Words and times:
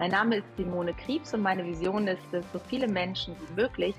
Mein 0.00 0.10
Name 0.10 0.36
ist 0.38 0.56
Simone 0.56 0.92
Kriebs 0.92 1.32
und 1.34 1.42
meine 1.42 1.64
Vision 1.64 2.08
ist 2.08 2.32
es, 2.32 2.44
so 2.52 2.58
viele 2.58 2.88
Menschen 2.88 3.36
wie 3.38 3.52
möglich 3.60 3.94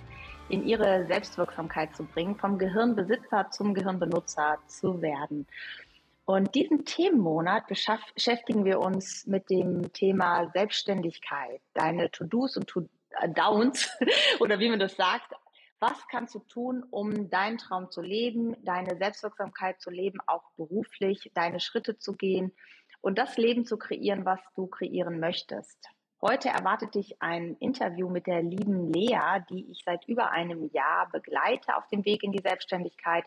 in 0.49 0.67
ihre 0.67 1.05
Selbstwirksamkeit 1.07 1.95
zu 1.95 2.03
bringen, 2.03 2.35
vom 2.35 2.57
Gehirnbesitzer 2.57 3.49
zum 3.49 3.73
Gehirnbenutzer 3.73 4.57
zu 4.67 5.01
werden. 5.01 5.47
Und 6.25 6.53
diesen 6.53 6.83
Themenmonat 6.83 7.67
beschäftigen 7.67 8.65
wir 8.65 8.79
uns 8.81 9.25
mit 9.25 9.49
dem 9.49 9.93
Thema 9.93 10.51
Selbstständigkeit, 10.51 11.61
deine 11.73 12.11
To-Dos 12.11 12.57
und 12.57 12.67
To-Downs 12.67 13.89
oder 14.41 14.59
wie 14.59 14.69
man 14.69 14.79
das 14.79 14.97
sagt. 14.97 15.33
Was 15.79 16.07
kannst 16.09 16.35
du 16.35 16.39
tun, 16.39 16.83
um 16.89 17.29
deinen 17.29 17.57
Traum 17.57 17.89
zu 17.89 18.01
leben, 18.01 18.55
deine 18.63 18.97
Selbstwirksamkeit 18.97 19.79
zu 19.79 19.91
leben, 19.91 20.19
auch 20.25 20.43
beruflich, 20.57 21.31
deine 21.33 21.59
Schritte 21.61 21.97
zu 21.97 22.13
gehen 22.13 22.51
und 23.05 23.19
das 23.19 23.37
Leben 23.37 23.65
zu 23.65 23.77
kreieren, 23.77 24.25
was 24.25 24.39
du 24.55 24.65
kreieren 24.65 25.19
möchtest. 25.19 25.77
Heute 26.23 26.49
erwartet 26.49 26.95
dich 26.95 27.21
ein 27.21 27.55
Interview 27.59 28.09
mit 28.09 28.25
der 28.25 28.41
lieben 28.41 28.91
Lea, 28.91 29.43
die 29.47 29.69
ich 29.69 29.83
seit 29.85 30.07
über 30.07 30.31
einem 30.31 30.71
Jahr 30.73 31.07
begleite 31.11 31.77
auf 31.77 31.87
dem 31.89 32.03
Weg 32.03 32.23
in 32.23 32.31
die 32.31 32.41
Selbstständigkeit. 32.41 33.23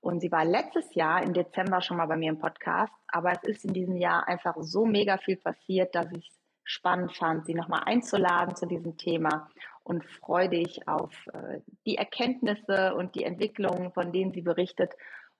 Und 0.00 0.18
sie 0.18 0.32
war 0.32 0.44
letztes 0.44 0.92
Jahr 0.96 1.22
im 1.22 1.34
Dezember 1.34 1.80
schon 1.82 1.98
mal 1.98 2.06
bei 2.06 2.16
mir 2.16 2.30
im 2.30 2.40
Podcast, 2.40 2.92
aber 3.06 3.30
es 3.30 3.44
ist 3.44 3.64
in 3.64 3.72
diesem 3.72 3.96
Jahr 3.96 4.26
einfach 4.26 4.56
so 4.58 4.86
mega 4.86 5.18
viel 5.18 5.36
passiert, 5.36 5.94
dass 5.94 6.10
ich 6.10 6.28
es 6.28 6.38
spannend 6.64 7.16
fand, 7.16 7.46
sie 7.46 7.54
nochmal 7.54 7.82
einzuladen 7.86 8.56
zu 8.56 8.66
diesem 8.66 8.96
Thema 8.96 9.48
und 9.84 10.04
freue 10.04 10.48
dich 10.48 10.88
auf 10.88 11.12
äh, 11.32 11.60
die 11.86 11.96
Erkenntnisse 11.96 12.96
und 12.96 13.14
die 13.14 13.22
Entwicklungen, 13.22 13.92
von 13.92 14.12
denen 14.12 14.32
sie 14.32 14.42
berichtet 14.42 14.92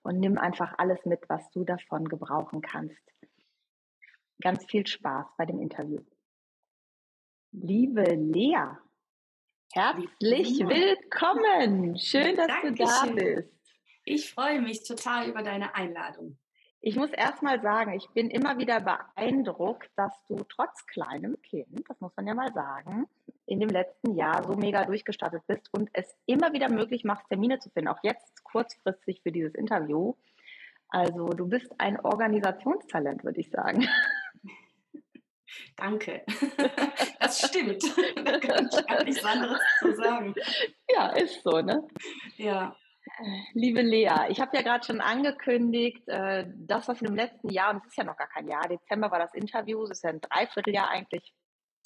und 0.03 0.21
nimm 0.21 0.37
einfach 0.37 0.73
alles 0.77 1.05
mit, 1.05 1.27
was 1.27 1.51
du 1.51 1.65
davon 1.65 2.07
gebrauchen 2.07 2.61
kannst 2.61 3.03
ganz 4.43 4.65
viel 4.65 4.85
Spaß 4.85 5.25
bei 5.37 5.45
dem 5.45 5.59
Interview. 5.59 6.01
Liebe 7.51 8.03
Lea, 8.03 8.77
herzlich 9.71 10.59
willkommen. 10.59 11.97
Schön, 11.97 12.35
dass 12.35 12.47
Dankeschön. 12.47 12.75
du 12.75 12.83
da 12.83 13.05
bist. 13.15 13.49
Ich 14.03 14.33
freue 14.33 14.61
mich 14.61 14.83
total 14.83 15.29
über 15.29 15.43
deine 15.43 15.73
Einladung. 15.75 16.37
Ich 16.81 16.97
muss 16.97 17.11
erst 17.11 17.41
mal 17.41 17.61
sagen, 17.61 17.93
ich 17.93 18.09
bin 18.09 18.29
immer 18.29 18.57
wieder 18.57 18.81
beeindruckt, 18.81 19.89
dass 19.95 20.11
du 20.27 20.43
trotz 20.49 20.85
kleinem 20.87 21.41
Kind, 21.41 21.85
das 21.87 22.01
muss 22.01 22.11
man 22.17 22.27
ja 22.27 22.33
mal 22.33 22.51
sagen, 22.51 23.07
in 23.45 23.61
dem 23.61 23.69
letzten 23.69 24.15
Jahr 24.15 24.43
so 24.43 24.57
mega 24.57 24.83
durchgestartet 24.83 25.47
bist 25.47 25.69
und 25.71 25.89
es 25.93 26.13
immer 26.25 26.51
wieder 26.51 26.69
möglich 26.69 27.05
machst, 27.05 27.29
Termine 27.29 27.59
zu 27.59 27.69
finden, 27.69 27.87
auch 27.87 28.03
jetzt 28.03 28.43
kurzfristig 28.43 29.21
für 29.21 29.31
dieses 29.31 29.55
Interview. 29.55 30.15
Also 30.89 31.29
du 31.29 31.47
bist 31.47 31.71
ein 31.77 31.97
Organisationstalent, 32.01 33.23
würde 33.23 33.39
ich 33.39 33.49
sagen. 33.49 33.87
Danke. 35.75 36.23
Das 37.19 37.47
stimmt. 37.47 37.81
Da 38.25 38.37
kann 38.37 38.69
ich 38.69 38.85
gar 38.85 39.03
nichts 39.05 39.23
anderes 39.23 39.61
zu 39.79 39.95
sagen. 39.95 40.35
Ja, 40.93 41.07
ist 41.11 41.41
so, 41.41 41.61
ne? 41.61 41.87
Ja. 42.35 42.75
Liebe 43.53 43.81
Lea, 43.81 44.27
ich 44.27 44.41
habe 44.41 44.57
ja 44.57 44.61
gerade 44.61 44.85
schon 44.85 44.99
angekündigt, 44.99 46.05
äh, 46.07 46.45
das, 46.53 46.89
was 46.89 46.99
in 47.01 47.07
dem 47.07 47.15
letzten 47.15 47.49
Jahr, 47.49 47.71
und 47.71 47.77
es 47.77 47.87
ist 47.87 47.97
ja 47.97 48.03
noch 48.03 48.17
gar 48.17 48.27
kein 48.27 48.49
Jahr, 48.49 48.67
Dezember 48.67 49.09
war 49.09 49.19
das 49.19 49.33
Interview, 49.33 49.83
es 49.83 49.91
ist 49.91 50.03
ja 50.03 50.09
ein 50.09 50.19
Dreivierteljahr 50.19 50.89
eigentlich 50.89 51.33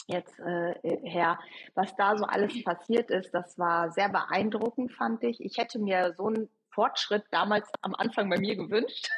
jetzt 0.08 0.40
äh, 0.40 0.74
her, 1.04 1.38
was 1.76 1.96
da 1.96 2.18
so 2.18 2.26
alles 2.26 2.64
passiert 2.64 3.12
ist, 3.12 3.32
das 3.32 3.58
war 3.60 3.92
sehr 3.92 4.10
beeindruckend, 4.10 4.94
fand 4.94 5.24
ich. 5.24 5.40
Ich 5.42 5.58
hätte 5.58 5.80
mir 5.80 6.14
so 6.18 6.30
ein 6.30 6.50
Fortschritt 6.78 7.26
damals 7.32 7.68
am 7.82 7.96
Anfang 7.96 8.30
bei 8.30 8.38
mir 8.38 8.56
gewünscht. 8.56 9.10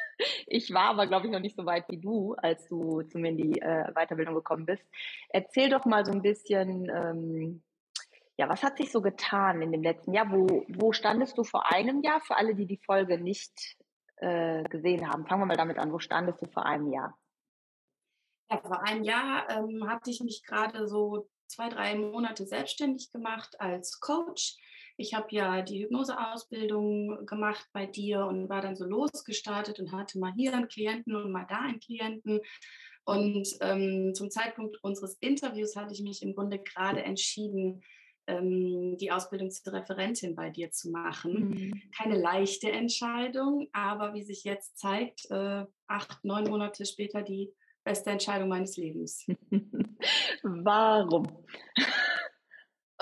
Ich 0.46 0.72
war 0.72 0.90
aber, 0.90 1.06
glaube 1.06 1.26
ich, 1.26 1.32
noch 1.32 1.40
nicht 1.40 1.56
so 1.56 1.66
weit 1.66 1.84
wie 1.88 1.98
du, 1.98 2.34
als 2.34 2.66
du 2.68 3.02
zu 3.02 3.18
mir 3.18 3.30
in 3.30 3.36
die 3.36 3.60
äh, 3.60 3.92
Weiterbildung 3.94 4.34
gekommen 4.34 4.64
bist. 4.64 4.82
Erzähl 5.28 5.68
doch 5.68 5.84
mal 5.84 6.04
so 6.06 6.12
ein 6.12 6.22
bisschen, 6.22 6.90
ähm, 6.90 7.62
ja, 8.38 8.48
was 8.48 8.62
hat 8.62 8.78
sich 8.78 8.90
so 8.90 9.02
getan 9.02 9.60
in 9.60 9.72
dem 9.72 9.82
letzten 9.82 10.14
Jahr? 10.14 10.30
Wo, 10.30 10.64
wo 10.68 10.92
standest 10.92 11.36
du 11.36 11.44
vor 11.44 11.70
einem 11.70 12.02
Jahr? 12.02 12.20
Für 12.20 12.36
alle, 12.36 12.54
die 12.54 12.66
die 12.66 12.80
Folge 12.84 13.18
nicht 13.18 13.76
äh, 14.16 14.62
gesehen 14.64 15.06
haben, 15.06 15.26
fangen 15.26 15.42
wir 15.42 15.46
mal 15.46 15.56
damit 15.56 15.78
an. 15.78 15.92
Wo 15.92 15.98
standest 15.98 16.40
du 16.40 16.46
vor 16.46 16.64
einem 16.64 16.90
Jahr? 16.90 17.18
Ja, 18.50 18.58
vor 18.58 18.82
einem 18.86 19.04
Jahr 19.04 19.48
ähm, 19.50 19.86
hatte 19.86 20.10
ich 20.10 20.20
mich 20.20 20.42
gerade 20.46 20.88
so 20.88 21.28
zwei, 21.46 21.68
drei 21.68 21.94
Monate 21.94 22.46
selbstständig 22.46 23.10
gemacht 23.10 23.60
als 23.60 24.00
Coach 24.00 24.56
ich 25.00 25.14
habe 25.14 25.28
ja 25.30 25.62
die 25.62 25.82
Hypnoseausbildung 25.82 27.24
gemacht 27.26 27.66
bei 27.72 27.86
dir 27.86 28.26
und 28.26 28.48
war 28.48 28.60
dann 28.60 28.76
so 28.76 28.84
losgestartet 28.84 29.80
und 29.80 29.92
hatte 29.92 30.18
mal 30.18 30.32
hier 30.36 30.54
einen 30.54 30.68
Klienten 30.68 31.16
und 31.16 31.32
mal 31.32 31.46
da 31.48 31.60
einen 31.60 31.80
Klienten. 31.80 32.40
Und 33.04 33.48
ähm, 33.62 34.12
zum 34.14 34.30
Zeitpunkt 34.30 34.76
unseres 34.82 35.14
Interviews 35.20 35.74
hatte 35.74 35.94
ich 35.94 36.02
mich 36.02 36.22
im 36.22 36.34
Grunde 36.34 36.58
gerade 36.58 37.02
entschieden, 37.02 37.82
ähm, 38.26 38.98
die 38.98 39.10
Ausbildung 39.10 39.50
zur 39.50 39.72
Referentin 39.72 40.34
bei 40.34 40.50
dir 40.50 40.70
zu 40.70 40.90
machen. 40.90 41.48
Mhm. 41.48 41.82
Keine 41.96 42.20
leichte 42.20 42.70
Entscheidung, 42.70 43.68
aber 43.72 44.12
wie 44.12 44.22
sich 44.22 44.44
jetzt 44.44 44.78
zeigt, 44.78 45.30
äh, 45.30 45.64
acht, 45.86 46.24
neun 46.24 46.44
Monate 46.44 46.84
später 46.84 47.22
die 47.22 47.50
beste 47.84 48.10
Entscheidung 48.10 48.50
meines 48.50 48.76
Lebens. 48.76 49.26
Warum? 50.42 51.26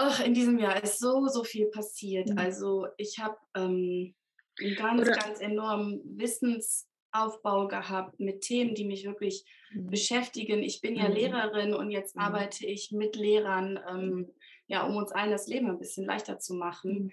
Ach, 0.00 0.24
in 0.24 0.32
diesem 0.32 0.60
Jahr 0.60 0.80
ist 0.80 1.00
so, 1.00 1.26
so 1.26 1.42
viel 1.42 1.66
passiert. 1.66 2.28
Mhm. 2.28 2.38
Also 2.38 2.86
ich 2.98 3.18
habe 3.18 3.36
ähm, 3.56 4.14
einen 4.60 4.76
ganz, 4.76 5.02
Oder 5.02 5.10
ganz 5.10 5.40
enormen 5.40 6.00
Wissensaufbau 6.16 7.66
gehabt 7.66 8.20
mit 8.20 8.42
Themen, 8.42 8.76
die 8.76 8.84
mich 8.84 9.04
wirklich 9.04 9.44
mhm. 9.72 9.88
beschäftigen. 9.88 10.62
Ich 10.62 10.80
bin 10.80 10.94
ja 10.94 11.08
mhm. 11.08 11.14
Lehrerin 11.16 11.74
und 11.74 11.90
jetzt 11.90 12.14
mhm. 12.14 12.22
arbeite 12.22 12.64
ich 12.64 12.92
mit 12.92 13.16
Lehrern, 13.16 13.80
ähm, 13.90 14.32
ja, 14.68 14.86
um 14.86 14.94
uns 14.94 15.10
allen 15.10 15.32
das 15.32 15.48
Leben 15.48 15.68
ein 15.68 15.80
bisschen 15.80 16.06
leichter 16.06 16.38
zu 16.38 16.54
machen. 16.54 16.92
Mhm. 16.92 17.12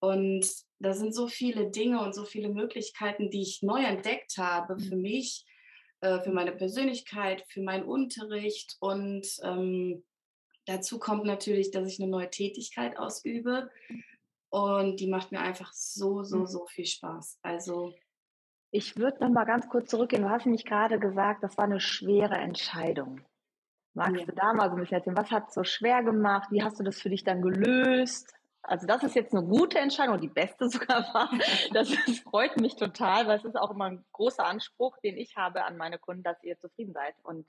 Und 0.00 0.46
da 0.80 0.92
sind 0.92 1.14
so 1.14 1.28
viele 1.28 1.70
Dinge 1.70 2.02
und 2.02 2.14
so 2.14 2.26
viele 2.26 2.50
Möglichkeiten, 2.50 3.30
die 3.30 3.40
ich 3.40 3.62
neu 3.62 3.82
entdeckt 3.82 4.36
habe 4.36 4.78
für 4.78 4.96
mhm. 4.96 5.02
mich, 5.02 5.46
äh, 6.02 6.20
für 6.20 6.30
meine 6.30 6.52
Persönlichkeit, 6.52 7.42
für 7.48 7.62
meinen 7.62 7.84
Unterricht 7.84 8.76
und 8.80 9.26
ähm, 9.42 10.04
Dazu 10.68 10.98
kommt 10.98 11.24
natürlich, 11.24 11.70
dass 11.70 11.88
ich 11.88 11.98
eine 11.98 12.10
neue 12.10 12.28
Tätigkeit 12.28 12.98
ausübe 12.98 13.70
und 14.50 15.00
die 15.00 15.08
macht 15.08 15.32
mir 15.32 15.40
einfach 15.40 15.72
so, 15.72 16.22
so, 16.22 16.40
mhm. 16.40 16.46
so 16.46 16.66
viel 16.66 16.84
Spaß. 16.84 17.38
Also 17.40 17.94
ich 18.70 18.98
würde 18.98 19.20
noch 19.20 19.30
mal 19.30 19.46
ganz 19.46 19.66
kurz 19.70 19.88
zurückgehen. 19.88 20.22
Du 20.22 20.28
hast 20.28 20.44
nämlich 20.44 20.66
gerade 20.66 20.98
gesagt, 20.98 21.42
das 21.42 21.56
war 21.56 21.64
eine 21.64 21.80
schwere 21.80 22.34
Entscheidung. 22.34 23.22
Magst 23.94 24.20
ja. 24.20 24.26
du 24.26 24.32
da 24.32 24.52
mal 24.52 24.68
so 24.68 24.76
ein 24.76 24.80
bisschen 24.80 24.98
erzählen? 24.98 25.16
Was 25.16 25.30
hat 25.30 25.48
es 25.48 25.54
so 25.54 25.64
schwer 25.64 26.02
gemacht? 26.02 26.48
Wie 26.50 26.62
hast 26.62 26.78
du 26.78 26.84
das 26.84 27.00
für 27.00 27.08
dich 27.08 27.24
dann 27.24 27.40
gelöst? 27.40 28.30
Also 28.60 28.86
das 28.86 29.02
ist 29.02 29.14
jetzt 29.14 29.34
eine 29.34 29.46
gute 29.46 29.78
Entscheidung, 29.78 30.20
die 30.20 30.28
beste 30.28 30.68
sogar 30.68 31.02
war. 31.14 31.30
Das, 31.72 31.88
das 32.06 32.18
freut 32.18 32.58
mich 32.60 32.76
total, 32.76 33.26
weil 33.26 33.38
es 33.38 33.44
ist 33.46 33.56
auch 33.56 33.70
immer 33.70 33.86
ein 33.86 34.04
großer 34.12 34.44
Anspruch, 34.44 34.98
den 34.98 35.16
ich 35.16 35.34
habe 35.34 35.64
an 35.64 35.78
meine 35.78 35.98
Kunden, 35.98 36.24
dass 36.24 36.44
ihr 36.44 36.58
zufrieden 36.58 36.92
seid 36.92 37.14
und 37.22 37.48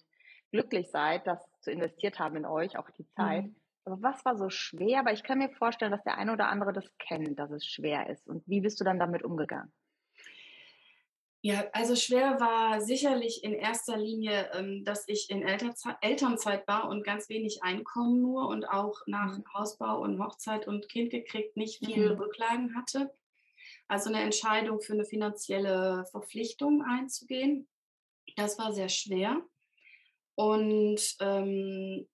glücklich 0.51 0.89
seid, 0.89 1.27
das 1.27 1.39
zu 1.61 1.71
investiert 1.71 2.19
haben 2.19 2.35
in 2.35 2.45
euch, 2.45 2.77
auch 2.77 2.89
die 2.91 3.07
Zeit. 3.09 3.45
Mhm. 3.45 3.55
Aber 3.85 4.01
was 4.01 4.23
war 4.25 4.37
so 4.37 4.49
schwer? 4.49 4.99
Aber 4.99 5.13
ich 5.13 5.23
kann 5.23 5.39
mir 5.39 5.49
vorstellen, 5.49 5.91
dass 5.91 6.03
der 6.03 6.17
eine 6.17 6.33
oder 6.33 6.47
andere 6.47 6.73
das 6.73 6.85
kennt, 6.97 7.39
dass 7.39 7.51
es 7.51 7.65
schwer 7.65 8.09
ist. 8.09 8.27
Und 8.27 8.47
wie 8.47 8.61
bist 8.61 8.79
du 8.79 8.83
dann 8.83 8.99
damit 8.99 9.23
umgegangen? 9.23 9.71
Ja, 11.41 11.65
also 11.71 11.95
schwer 11.95 12.41
war 12.41 12.81
sicherlich 12.81 13.45
in 13.45 13.53
erster 13.53 13.95
Linie, 13.95 14.51
ähm, 14.53 14.83
dass 14.83 15.07
ich 15.07 15.29
in 15.29 15.41
Elternzeit 15.41 16.67
war 16.67 16.89
und 16.89 17.05
ganz 17.05 17.29
wenig 17.29 17.63
Einkommen 17.63 18.21
nur 18.21 18.49
und 18.49 18.65
auch 18.65 18.99
nach 19.07 19.37
mhm. 19.37 19.45
Hausbau 19.53 20.01
und 20.01 20.21
Hochzeit 20.21 20.67
und 20.67 20.89
Kind 20.89 21.11
gekriegt 21.11 21.55
nicht 21.55 21.85
viel 21.85 22.13
mhm. 22.13 22.19
Rücklagen 22.19 22.75
hatte. 22.75 23.13
Also 23.87 24.09
eine 24.09 24.21
Entscheidung 24.21 24.81
für 24.81 24.93
eine 24.93 25.05
finanzielle 25.05 26.03
Verpflichtung 26.11 26.83
einzugehen. 26.83 27.69
Das 28.35 28.59
war 28.59 28.73
sehr 28.73 28.89
schwer. 28.89 29.41
Und 30.39 31.17
ähm, 31.19 32.07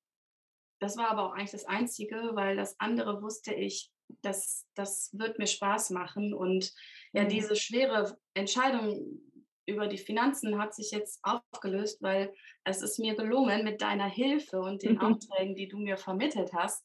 das 0.79 0.97
war 0.97 1.11
aber 1.11 1.27
auch 1.27 1.33
eigentlich 1.33 1.51
das 1.51 1.65
Einzige, 1.65 2.31
weil 2.33 2.55
das 2.55 2.79
andere 2.79 3.21
wusste 3.21 3.53
ich, 3.53 3.91
dass 4.23 4.65
das 4.73 5.11
wird 5.13 5.37
mir 5.37 5.45
Spaß 5.45 5.91
machen. 5.91 6.33
Und 6.33 6.73
ja, 7.13 7.25
mhm. 7.25 7.29
diese 7.29 7.55
schwere 7.55 8.17
Entscheidung 8.33 9.21
über 9.67 9.85
die 9.85 9.99
Finanzen 9.99 10.57
hat 10.57 10.73
sich 10.73 10.89
jetzt 10.89 11.19
aufgelöst, 11.21 12.01
weil 12.01 12.33
es 12.63 12.81
ist 12.81 12.97
mir 12.97 13.13
gelungen, 13.13 13.63
mit 13.63 13.83
deiner 13.83 14.09
Hilfe 14.09 14.59
und 14.59 14.81
den 14.81 14.97
Aufträgen, 15.01 15.55
die 15.55 15.67
du 15.67 15.77
mir 15.77 15.95
vermittelt 15.95 16.51
hast, 16.51 16.83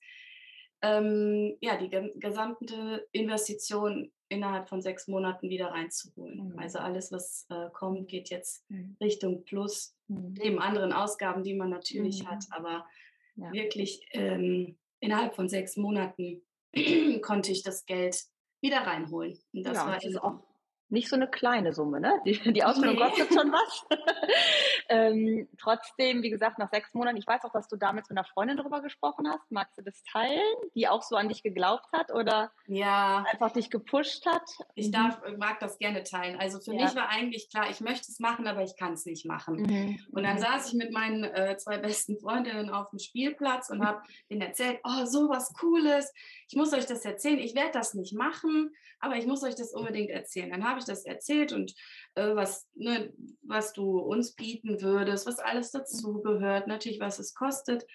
ähm, 0.83 1.57
ja, 1.61 1.77
die 1.77 1.91
gesamte 2.17 3.07
Investition 3.13 4.11
innerhalb 4.29 4.69
von 4.69 4.81
sechs 4.81 5.09
Monaten 5.09 5.51
wieder 5.51 5.69
reinzuholen. 5.69 6.53
Mhm. 6.53 6.59
Also 6.59 6.79
alles, 6.79 7.13
was 7.13 7.47
äh, 7.51 7.69
kommt, 7.73 8.09
geht 8.09 8.31
jetzt 8.31 8.65
mhm. 8.71 8.97
Richtung 9.01 9.45
Plus, 9.45 9.95
mhm. 10.09 10.35
neben 10.39 10.59
anderen 10.61 10.93
Ausgaben, 10.93 11.43
die 11.43 11.55
man 11.55 11.71
natürlich 11.71 12.27
hat, 12.27 12.45
mhm. 12.49 12.53
aber 12.53 12.87
ja. 13.37 13.53
wirklich 13.53 14.07
ähm, 14.13 14.79
innerhalb 15.01 15.35
von 15.35 15.49
sechs 15.49 15.77
Monaten 15.77 16.43
konnte 17.23 17.51
ich 17.51 17.63
das 17.63 17.85
Geld 17.87 18.25
wieder 18.61 18.79
reinholen. 18.79 19.39
Und 19.53 19.65
das 19.65 19.79
ja, 19.79 19.87
war 19.87 19.99
das 19.99 20.17
auch 20.17 20.41
nicht 20.91 21.09
so 21.09 21.17
eine 21.17 21.29
kleine 21.29 21.73
Summe, 21.73 22.01
ne? 22.01 22.21
Die, 22.25 22.53
die 22.53 22.65
Ausbildung 22.65 22.97
nee. 22.97 23.03
kostet 23.03 23.33
schon 23.33 23.53
was. 23.53 23.87
ähm, 24.89 25.49
trotzdem, 25.59 26.23
wie 26.23 26.31
gesagt, 26.31 26.59
nach 26.59 26.69
sechs 26.69 26.93
Monaten, 26.95 27.17
ich 27.17 27.27
weiß 27.27 27.45
auch, 27.45 27.53
dass 27.53 27.69
du 27.69 27.77
damals 27.77 28.09
mit 28.09 28.19
einer 28.19 28.27
Freundin 28.27 28.57
darüber 28.57 28.83
gesprochen 28.83 29.29
hast. 29.29 29.51
Magst 29.51 29.79
du 29.79 29.83
das 29.83 30.03
teilen, 30.05 30.41
die 30.75 30.89
auch 30.89 31.03
so 31.03 31.17
an 31.17 31.29
dich 31.29 31.43
geglaubt 31.43 31.87
hat 31.93 32.13
oder 32.13 32.51
ja. 32.67 33.25
einfach 33.31 33.53
dich 33.53 33.71
gepusht 33.71 34.27
hat? 34.27 34.43
Ich 34.75 34.89
mhm. 34.89 34.93
darf, 34.93 35.21
mag 35.39 35.61
das 35.61 35.79
gerne 35.79 36.03
teilen. 36.03 36.39
Also 36.39 36.59
für 36.59 36.75
ja. 36.75 36.85
mich 36.85 36.97
war 36.97 37.09
eigentlich 37.09 37.51
klar, 37.51 37.71
ich 37.71 37.81
möchte 37.81 38.11
es 38.11 38.19
machen, 38.19 38.47
aber 38.47 38.63
ich 38.63 38.77
kann 38.77 38.95
es 38.95 39.07
nicht 39.07 39.27
machen. 39.27 39.63
Mhm. 39.63 39.99
Und 40.11 40.23
dann 40.25 40.37
mhm. 40.37 40.41
saß 40.41 40.73
ich 40.73 40.75
mit 40.75 40.93
meinen 40.93 41.25
äh, 41.25 41.57
zwei 41.57 41.79
besten 41.79 42.19
Freundinnen 42.19 42.71
auf 42.71 42.91
dem 42.91 42.99
Spielplatz 42.99 43.71
und 43.71 43.85
habe 43.85 44.03
denen 44.29 44.43
erzählt, 44.43 44.81
oh, 44.85 45.05
so 45.05 45.29
was 45.29 45.53
Cooles. 45.55 46.13
Ich 46.49 46.57
muss 46.57 46.73
euch 46.73 46.87
das 46.87 47.05
erzählen. 47.05 47.39
Ich 47.39 47.55
werde 47.55 47.73
das 47.73 47.95
nicht 47.95 48.15
machen, 48.15 48.75
aber 49.01 49.17
ich 49.17 49.27
muss 49.27 49.43
euch 49.43 49.55
das 49.55 49.73
unbedingt 49.73 50.11
erzählen. 50.11 50.51
Dann 50.51 50.65
habe 50.65 50.79
ich 50.79 50.85
das 50.85 51.05
erzählt 51.05 51.53
und 51.53 51.75
äh, 52.15 52.35
was, 52.35 52.69
ne, 52.75 53.13
was 53.43 53.73
du 53.73 53.99
uns 53.99 54.35
bieten 54.35 54.81
würdest, 54.83 55.27
was 55.27 55.39
alles 55.39 55.71
dazugehört, 55.71 56.67
natürlich, 56.67 57.01
was 57.01 57.19
es 57.19 57.35
kostet. 57.35 57.87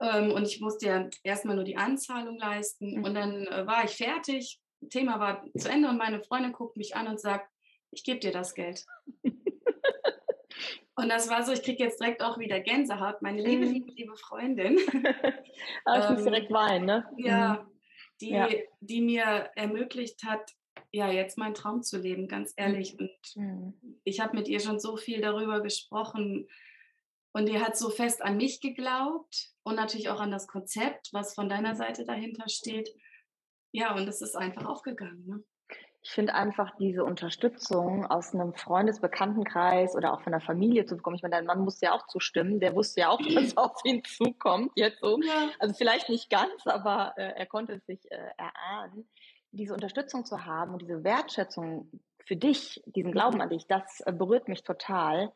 Ähm, 0.00 0.30
und 0.30 0.46
ich 0.46 0.60
musste 0.60 0.86
ja 0.86 1.08
erstmal 1.24 1.56
nur 1.56 1.64
die 1.64 1.76
Anzahlung 1.76 2.38
leisten. 2.38 2.98
Mhm. 2.98 3.04
Und 3.04 3.14
dann 3.14 3.46
äh, 3.46 3.66
war 3.66 3.84
ich 3.84 3.92
fertig, 3.92 4.60
Thema 4.90 5.18
war 5.18 5.44
zu 5.58 5.68
Ende 5.68 5.88
und 5.88 5.98
meine 5.98 6.22
Freundin 6.22 6.52
guckt 6.52 6.76
mich 6.76 6.94
an 6.94 7.08
und 7.08 7.20
sagt, 7.20 7.50
ich 7.90 8.04
gebe 8.04 8.20
dir 8.20 8.32
das 8.32 8.54
Geld. 8.54 8.84
Und 10.94 11.10
das 11.10 11.30
war 11.30 11.44
so, 11.44 11.52
ich 11.52 11.62
kriege 11.62 11.84
jetzt 11.84 12.00
direkt 12.00 12.24
auch 12.24 12.38
wieder 12.38 12.58
Gänsehaut, 12.58 13.22
meine 13.22 13.40
liebe, 13.40 13.66
mhm. 13.66 13.72
liebe, 13.72 13.92
liebe 13.92 14.16
Freundin. 14.16 14.78
Aber 15.84 16.02
ich 16.02 16.10
muss 16.10 16.24
direkt 16.24 16.50
weinen, 16.50 16.86
ne? 16.86 17.08
Ja, 17.18 17.62
mhm. 17.62 17.77
Die, 18.20 18.30
ja. 18.30 18.48
die 18.80 19.00
mir 19.00 19.50
ermöglicht 19.54 20.24
hat, 20.24 20.54
ja, 20.90 21.10
jetzt 21.10 21.38
meinen 21.38 21.54
Traum 21.54 21.82
zu 21.82 21.98
leben, 21.98 22.28
ganz 22.28 22.52
ehrlich. 22.56 22.94
Mhm. 22.94 23.00
Und 23.00 23.36
mhm. 23.36 24.00
ich 24.04 24.20
habe 24.20 24.36
mit 24.36 24.48
ihr 24.48 24.60
schon 24.60 24.80
so 24.80 24.96
viel 24.96 25.20
darüber 25.20 25.60
gesprochen. 25.60 26.48
Und 27.32 27.48
die 27.48 27.60
hat 27.60 27.76
so 27.76 27.90
fest 27.90 28.22
an 28.22 28.36
mich 28.36 28.60
geglaubt 28.60 29.52
und 29.62 29.76
natürlich 29.76 30.08
auch 30.08 30.20
an 30.20 30.30
das 30.30 30.46
Konzept, 30.46 31.10
was 31.12 31.34
von 31.34 31.48
deiner 31.48 31.76
Seite 31.76 32.04
dahinter 32.04 32.48
steht. 32.48 32.88
Ja, 33.70 33.94
und 33.94 34.08
es 34.08 34.22
ist 34.22 34.34
einfach 34.34 34.64
aufgegangen. 34.64 35.26
Ne? 35.26 35.44
Ich 36.08 36.14
finde 36.14 36.32
einfach 36.32 36.74
diese 36.78 37.04
Unterstützung 37.04 38.06
aus 38.06 38.34
einem 38.34 38.54
Freundesbekanntenkreis 38.54 39.94
oder 39.94 40.14
auch 40.14 40.22
von 40.22 40.32
der 40.32 40.40
Familie 40.40 40.86
zu 40.86 40.96
bekommen. 40.96 41.16
Ich 41.16 41.22
meine, 41.22 41.36
dein 41.36 41.44
Mann 41.44 41.60
musste 41.60 41.84
ja 41.84 41.92
auch 41.92 42.06
zustimmen. 42.06 42.60
Der 42.60 42.74
wusste 42.74 43.02
ja 43.02 43.10
auch, 43.10 43.20
dass 43.34 43.54
auf 43.58 43.78
ihn 43.84 44.02
zukommt 44.04 44.72
jetzt 44.74 45.00
so. 45.00 45.20
Ja. 45.20 45.50
Also 45.58 45.74
vielleicht 45.74 46.08
nicht 46.08 46.30
ganz, 46.30 46.66
aber 46.66 47.12
äh, 47.18 47.34
er 47.36 47.44
konnte 47.44 47.74
es 47.74 47.84
sich 47.84 48.10
äh, 48.10 48.16
erahnen 48.38 49.06
diese 49.50 49.74
Unterstützung 49.74 50.24
zu 50.24 50.46
haben 50.46 50.72
und 50.72 50.80
diese 50.80 51.04
Wertschätzung 51.04 51.90
für 52.24 52.36
dich, 52.36 52.82
diesen 52.86 53.12
Glauben 53.12 53.42
an 53.42 53.50
dich, 53.50 53.66
das 53.66 54.00
äh, 54.06 54.12
berührt 54.12 54.48
mich 54.48 54.62
total, 54.62 55.30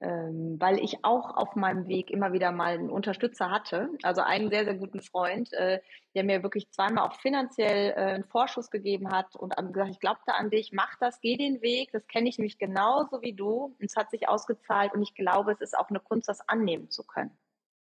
ähm, 0.00 0.56
weil 0.60 0.78
ich 0.78 1.04
auch 1.04 1.36
auf 1.36 1.56
meinem 1.56 1.88
Weg 1.88 2.10
immer 2.10 2.32
wieder 2.32 2.52
mal 2.52 2.74
einen 2.74 2.90
Unterstützer 2.90 3.50
hatte, 3.50 3.88
also 4.02 4.20
einen 4.20 4.50
sehr, 4.50 4.64
sehr 4.64 4.74
guten 4.74 5.00
Freund, 5.00 5.52
äh, 5.54 5.80
der 6.14 6.24
mir 6.24 6.42
wirklich 6.42 6.70
zweimal 6.70 7.08
auch 7.08 7.14
finanziell 7.14 7.92
äh, 7.92 8.14
einen 8.14 8.24
Vorschuss 8.24 8.70
gegeben 8.70 9.10
hat 9.10 9.34
und 9.36 9.54
gesagt, 9.72 9.90
ich 9.90 10.00
glaubte 10.00 10.34
an 10.34 10.50
dich, 10.50 10.72
mach 10.72 10.96
das, 10.98 11.20
geh 11.20 11.36
den 11.36 11.62
Weg, 11.62 11.92
das 11.92 12.06
kenne 12.08 12.28
ich 12.28 12.38
nämlich 12.38 12.58
genauso 12.58 13.22
wie 13.22 13.32
du 13.32 13.74
und 13.78 13.84
es 13.84 13.96
hat 13.96 14.10
sich 14.10 14.28
ausgezahlt 14.28 14.92
und 14.92 15.02
ich 15.02 15.14
glaube, 15.14 15.52
es 15.52 15.60
ist 15.60 15.78
auch 15.78 15.88
eine 15.88 16.00
Kunst, 16.00 16.28
das 16.28 16.46
annehmen 16.46 16.90
zu 16.90 17.02
können. 17.04 17.36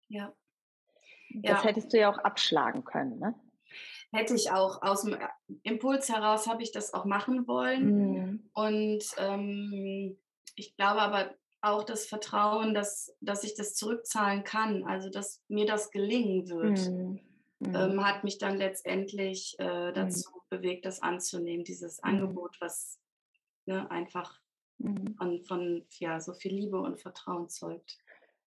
Ja. 0.09 0.33
Das 1.31 1.63
ja. 1.63 1.69
hättest 1.69 1.93
du 1.93 1.99
ja 1.99 2.11
auch 2.11 2.19
abschlagen 2.19 2.85
können, 2.85 3.19
ne? 3.19 3.35
hätte 4.13 4.35
ich 4.35 4.53
auch 4.53 4.83
aus 4.83 5.03
dem 5.03 5.15
äh, 5.15 5.29
Impuls 5.63 6.09
heraus 6.09 6.47
habe 6.47 6.63
ich 6.63 6.71
das 6.71 6.95
auch 6.95 7.05
machen 7.05 7.47
wollen. 7.49 8.13
Mhm. 8.13 8.51
Und 8.53 9.05
ähm, 9.19 10.17
ich 10.55 10.77
glaube 10.77 11.03
aber 11.03 11.35
auch 11.65 11.85
das 11.85 12.07
Vertrauen, 12.07 12.75
dass, 12.75 13.15
dass 13.21 13.45
ich 13.45 13.55
das 13.55 13.75
zurückzahlen 13.75 14.45
kann, 14.45 14.85
also 14.85 15.11
dass 15.11 15.43
mir 15.49 15.67
das 15.67 15.91
gelingen 15.91 16.49
wird, 16.49 16.91
mhm. 16.91 17.21
ähm, 17.61 18.05
hat 18.05 18.25
mich 18.25 18.39
dann 18.39 18.57
letztendlich 18.57 19.57
äh, 19.59 19.91
mhm. 19.91 19.95
dazu 19.95 20.31
bewegt, 20.51 20.85
das 20.85 21.03
anzunehmen, 21.03 21.65
dieses 21.65 21.99
mhm. 21.99 22.11
Angebot, 22.11 22.57
was 22.61 22.99
ne, 23.67 23.91
einfach 23.91 24.41
mhm. 24.79 25.15
von, 25.17 25.43
von 25.45 25.87
ja, 25.99 26.21
so 26.21 26.33
viel 26.35 26.53
Liebe 26.53 26.79
und 26.79 27.01
Vertrauen 27.01 27.49
zeugt. 27.49 27.99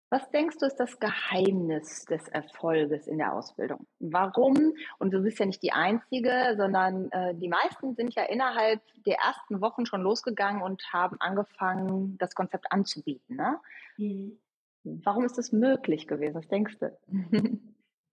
Was 0.09 0.30
denkst 0.31 0.57
du, 0.59 0.65
ist 0.65 0.77
das 0.77 1.00
Geheimnis 1.00 2.06
des 2.06 2.30
Erfolges 2.30 3.07
in 3.07 3.18
der 3.18 3.33
Ausbildung? 3.33 3.86
Warum? 4.00 4.74
Und 5.00 5.12
du 5.12 5.21
bist 5.21 5.39
ja 5.39 5.45
nicht 5.45 5.62
die 5.62 5.74
Einzige, 5.74 6.56
sondern 6.56 7.12
äh, 7.12 7.36
die 7.36 7.50
meisten 7.50 7.94
sind 7.95 8.15
ja 8.15 8.24
innerhalb 8.24 8.81
der 9.06 9.18
ersten 9.18 9.59
Wochen 9.59 9.86
schon 9.86 10.01
losgegangen 10.01 10.62
und 10.62 10.81
haben 10.94 11.18
angefangen, 11.19 12.18
das 12.19 12.36
Konzept 12.36 12.71
anzubieten. 12.71 13.36
Ne? 13.36 13.59
Mhm. 13.98 14.39
Warum 15.04 15.25
ist 15.25 15.38
das 15.38 15.51
möglich 15.51 16.07
gewesen? 16.07 16.36
Was 16.36 16.48
denkst 16.48 16.77
du? 16.80 16.98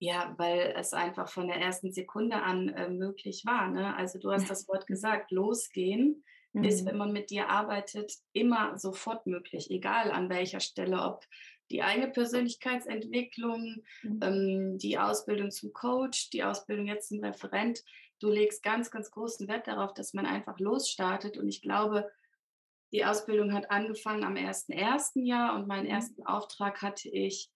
Ja, 0.00 0.34
weil 0.36 0.74
es 0.76 0.92
einfach 0.92 1.28
von 1.28 1.46
der 1.46 1.56
ersten 1.56 1.90
Sekunde 1.90 2.42
an 2.42 2.68
äh, 2.68 2.90
möglich 2.90 3.44
war. 3.46 3.70
Ne? 3.70 3.96
Also 3.96 4.18
du 4.18 4.32
hast 4.32 4.50
das 4.50 4.68
Wort 4.68 4.86
gesagt, 4.86 5.30
losgehen 5.30 6.24
mhm. 6.52 6.64
ist, 6.64 6.84
wenn 6.84 6.98
man 6.98 7.12
mit 7.12 7.30
dir 7.30 7.48
arbeitet, 7.48 8.12
immer 8.32 8.76
sofort 8.76 9.26
möglich, 9.26 9.70
egal 9.70 10.10
an 10.10 10.28
welcher 10.28 10.60
Stelle, 10.60 11.00
ob 11.00 11.24
die 11.70 11.82
eigene 11.82 12.08
Persönlichkeitsentwicklung, 12.08 13.82
mhm. 14.02 14.20
ähm, 14.22 14.78
die 14.78 14.98
Ausbildung 14.98 15.50
zum 15.50 15.72
Coach, 15.72 16.30
die 16.30 16.44
Ausbildung 16.44 16.86
jetzt 16.86 17.08
zum 17.08 17.20
Referent. 17.20 17.82
Du 18.20 18.28
legst 18.28 18.62
ganz, 18.62 18.90
ganz 18.90 19.10
großen 19.10 19.48
Wert 19.48 19.66
darauf, 19.66 19.94
dass 19.94 20.14
man 20.14 20.26
einfach 20.26 20.58
losstartet. 20.58 21.36
Und 21.36 21.48
ich 21.48 21.62
glaube, 21.62 22.10
die 22.92 23.04
Ausbildung 23.04 23.52
hat 23.52 23.70
angefangen 23.70 24.24
am 24.24 24.34
1.1. 24.34 25.24
Jahr 25.24 25.56
und 25.56 25.66
meinen 25.66 25.84
mhm. 25.84 25.90
ersten 25.90 26.26
Auftrag 26.26 26.82
hatte 26.82 27.08
ich 27.08 27.50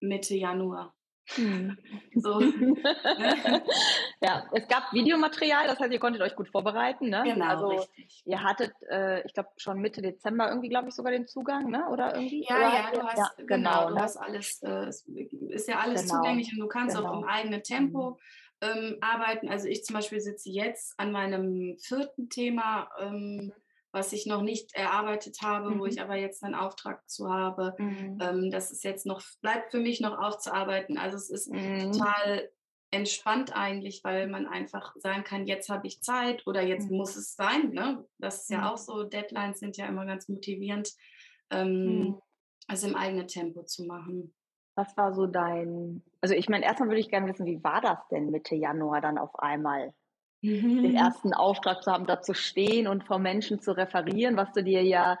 Mitte 0.00 0.36
Januar. 0.36 0.94
Hm. 1.26 1.76
So. 2.16 2.40
ja, 4.20 4.44
es 4.52 4.68
gab 4.68 4.92
Videomaterial, 4.92 5.66
das 5.66 5.80
heißt, 5.80 5.92
ihr 5.92 5.98
konntet 5.98 6.22
euch 6.22 6.36
gut 6.36 6.48
vorbereiten. 6.48 7.08
Ne? 7.08 7.22
Genau, 7.24 7.46
also, 7.46 7.68
richtig. 7.68 8.22
Ihr 8.24 8.40
hattet, 8.40 8.72
äh, 8.88 9.26
ich 9.26 9.34
glaube, 9.34 9.48
schon 9.56 9.80
Mitte 9.80 10.00
Dezember 10.00 10.48
irgendwie, 10.48 10.68
glaube 10.68 10.88
ich, 10.88 10.94
sogar 10.94 11.10
den 11.10 11.26
Zugang, 11.26 11.70
ne? 11.70 11.88
oder 11.90 12.14
irgendwie? 12.14 12.46
Ja, 12.48 12.56
oder? 12.56 12.66
ja, 12.66 12.90
du 12.92 13.02
hast, 13.02 13.18
ja, 13.18 13.30
genau, 13.38 13.46
genau 13.46 13.88
du 13.88 13.94
ne? 13.96 14.00
hast 14.00 14.16
alles, 14.16 14.62
äh, 14.62 14.88
ist 15.48 15.68
ja 15.68 15.80
alles 15.80 16.02
genau. 16.02 16.14
zugänglich 16.14 16.52
und 16.52 16.60
du 16.60 16.68
kannst 16.68 16.96
genau. 16.96 17.08
auch 17.08 17.18
im 17.18 17.24
eigenen 17.24 17.64
Tempo 17.64 18.10
mhm. 18.10 18.16
ähm, 18.60 18.98
arbeiten. 19.00 19.48
Also 19.48 19.66
ich 19.66 19.84
zum 19.84 19.94
Beispiel 19.94 20.20
sitze 20.20 20.50
jetzt 20.50 20.94
an 20.98 21.10
meinem 21.10 21.76
vierten 21.78 22.28
Thema. 22.28 22.88
Ähm, 23.00 23.52
was 23.94 24.12
ich 24.12 24.26
noch 24.26 24.42
nicht 24.42 24.74
erarbeitet 24.74 25.38
habe, 25.40 25.70
mhm. 25.70 25.78
wo 25.78 25.86
ich 25.86 26.02
aber 26.02 26.16
jetzt 26.16 26.42
einen 26.42 26.56
Auftrag 26.56 27.08
zu 27.08 27.32
habe. 27.32 27.74
Mhm. 27.78 28.18
Ähm, 28.20 28.50
das 28.50 28.72
ist 28.72 28.82
jetzt 28.82 29.06
noch, 29.06 29.22
bleibt 29.40 29.70
für 29.70 29.78
mich 29.78 30.00
noch 30.00 30.18
aufzuarbeiten. 30.18 30.98
Also 30.98 31.16
es 31.16 31.30
ist 31.30 31.50
mhm. 31.50 31.92
total 31.92 32.50
entspannt 32.90 33.54
eigentlich, 33.54 34.02
weil 34.02 34.26
man 34.26 34.46
einfach 34.46 34.94
sagen 34.96 35.22
kann, 35.22 35.46
jetzt 35.46 35.68
habe 35.68 35.86
ich 35.86 36.02
Zeit 36.02 36.44
oder 36.46 36.62
jetzt 36.62 36.90
mhm. 36.90 36.96
muss 36.96 37.16
es 37.16 37.34
sein. 37.36 37.70
Ne? 37.70 38.04
Das 38.18 38.42
ist 38.42 38.50
ja 38.50 38.58
mhm. 38.58 38.64
auch 38.64 38.76
so, 38.76 39.04
Deadlines 39.04 39.60
sind 39.60 39.76
ja 39.76 39.86
immer 39.86 40.06
ganz 40.06 40.28
motivierend, 40.28 40.90
ähm, 41.50 41.98
mhm. 41.98 42.22
also 42.66 42.88
im 42.88 42.96
eigenen 42.96 43.28
Tempo 43.28 43.62
zu 43.62 43.84
machen. 43.84 44.34
Was 44.76 44.96
war 44.96 45.14
so 45.14 45.26
dein, 45.26 46.02
also 46.20 46.34
ich 46.34 46.48
meine, 46.48 46.64
erstmal 46.64 46.88
würde 46.88 47.00
ich 47.00 47.10
gerne 47.10 47.28
wissen, 47.28 47.46
wie 47.46 47.62
war 47.62 47.80
das 47.80 47.98
denn 48.10 48.30
Mitte 48.30 48.56
Januar 48.56 49.00
dann 49.00 49.18
auf 49.18 49.38
einmal? 49.38 49.94
Den 50.44 50.94
ersten 50.94 51.32
Auftrag 51.32 51.82
zu 51.82 51.90
haben, 51.90 52.06
da 52.06 52.20
zu 52.20 52.34
stehen 52.34 52.86
und 52.86 53.04
vor 53.04 53.18
Menschen 53.18 53.60
zu 53.60 53.76
referieren, 53.76 54.36
was 54.36 54.52
du 54.52 54.62
dir 54.62 54.82
ja 54.82 55.18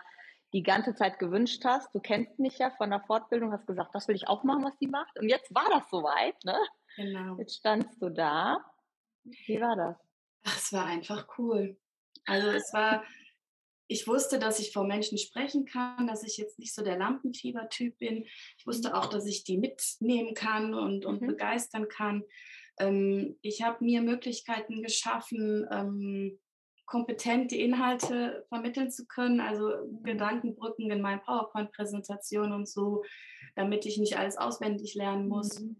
die 0.52 0.62
ganze 0.62 0.94
Zeit 0.94 1.18
gewünscht 1.18 1.64
hast. 1.64 1.92
Du 1.94 2.00
kennst 2.00 2.38
mich 2.38 2.58
ja 2.58 2.70
von 2.70 2.90
der 2.90 3.00
Fortbildung, 3.00 3.52
hast 3.52 3.66
gesagt, 3.66 3.94
das 3.94 4.06
will 4.06 4.14
ich 4.14 4.28
auch 4.28 4.44
machen, 4.44 4.64
was 4.64 4.78
sie 4.78 4.86
macht. 4.86 5.18
Und 5.18 5.28
jetzt 5.28 5.52
war 5.54 5.66
das 5.70 5.90
soweit, 5.90 6.36
ne? 6.44 6.56
Genau. 6.96 7.36
Jetzt 7.38 7.56
standst 7.56 8.00
du 8.00 8.08
da. 8.08 8.64
Wie 9.24 9.60
war 9.60 9.74
das? 9.74 9.96
Ach, 10.44 10.56
es 10.56 10.72
war 10.72 10.86
einfach 10.86 11.26
cool. 11.38 11.76
Also 12.26 12.50
es 12.50 12.72
war, 12.72 13.02
ich 13.88 14.06
wusste, 14.06 14.38
dass 14.38 14.60
ich 14.60 14.72
vor 14.72 14.84
Menschen 14.84 15.18
sprechen 15.18 15.64
kann, 15.64 16.06
dass 16.06 16.22
ich 16.22 16.36
jetzt 16.36 16.58
nicht 16.58 16.74
so 16.74 16.82
der 16.82 16.98
Lampenfieber-Typ 16.98 17.98
bin. 17.98 18.24
Ich 18.56 18.66
wusste 18.66 18.94
auch, 18.94 19.06
dass 19.06 19.26
ich 19.26 19.44
die 19.44 19.58
mitnehmen 19.58 20.34
kann 20.34 20.74
und, 20.74 21.04
und 21.04 21.20
mhm. 21.20 21.28
begeistern 21.28 21.88
kann. 21.88 22.22
Ähm, 22.78 23.36
ich 23.42 23.62
habe 23.62 23.84
mir 23.84 24.02
Möglichkeiten 24.02 24.82
geschaffen, 24.82 25.66
ähm, 25.70 26.38
kompetent 26.86 27.50
die 27.50 27.62
Inhalte 27.62 28.44
vermitteln 28.48 28.90
zu 28.90 29.06
können, 29.06 29.40
also 29.40 29.72
Gedankenbrücken 30.02 30.90
in 30.90 31.00
meinen 31.00 31.22
PowerPoint-Präsentationen 31.22 32.52
und 32.52 32.68
so, 32.68 33.04
damit 33.56 33.86
ich 33.86 33.98
nicht 33.98 34.18
alles 34.18 34.36
auswendig 34.36 34.94
lernen 34.94 35.28
muss. 35.28 35.60
Mhm. 35.60 35.76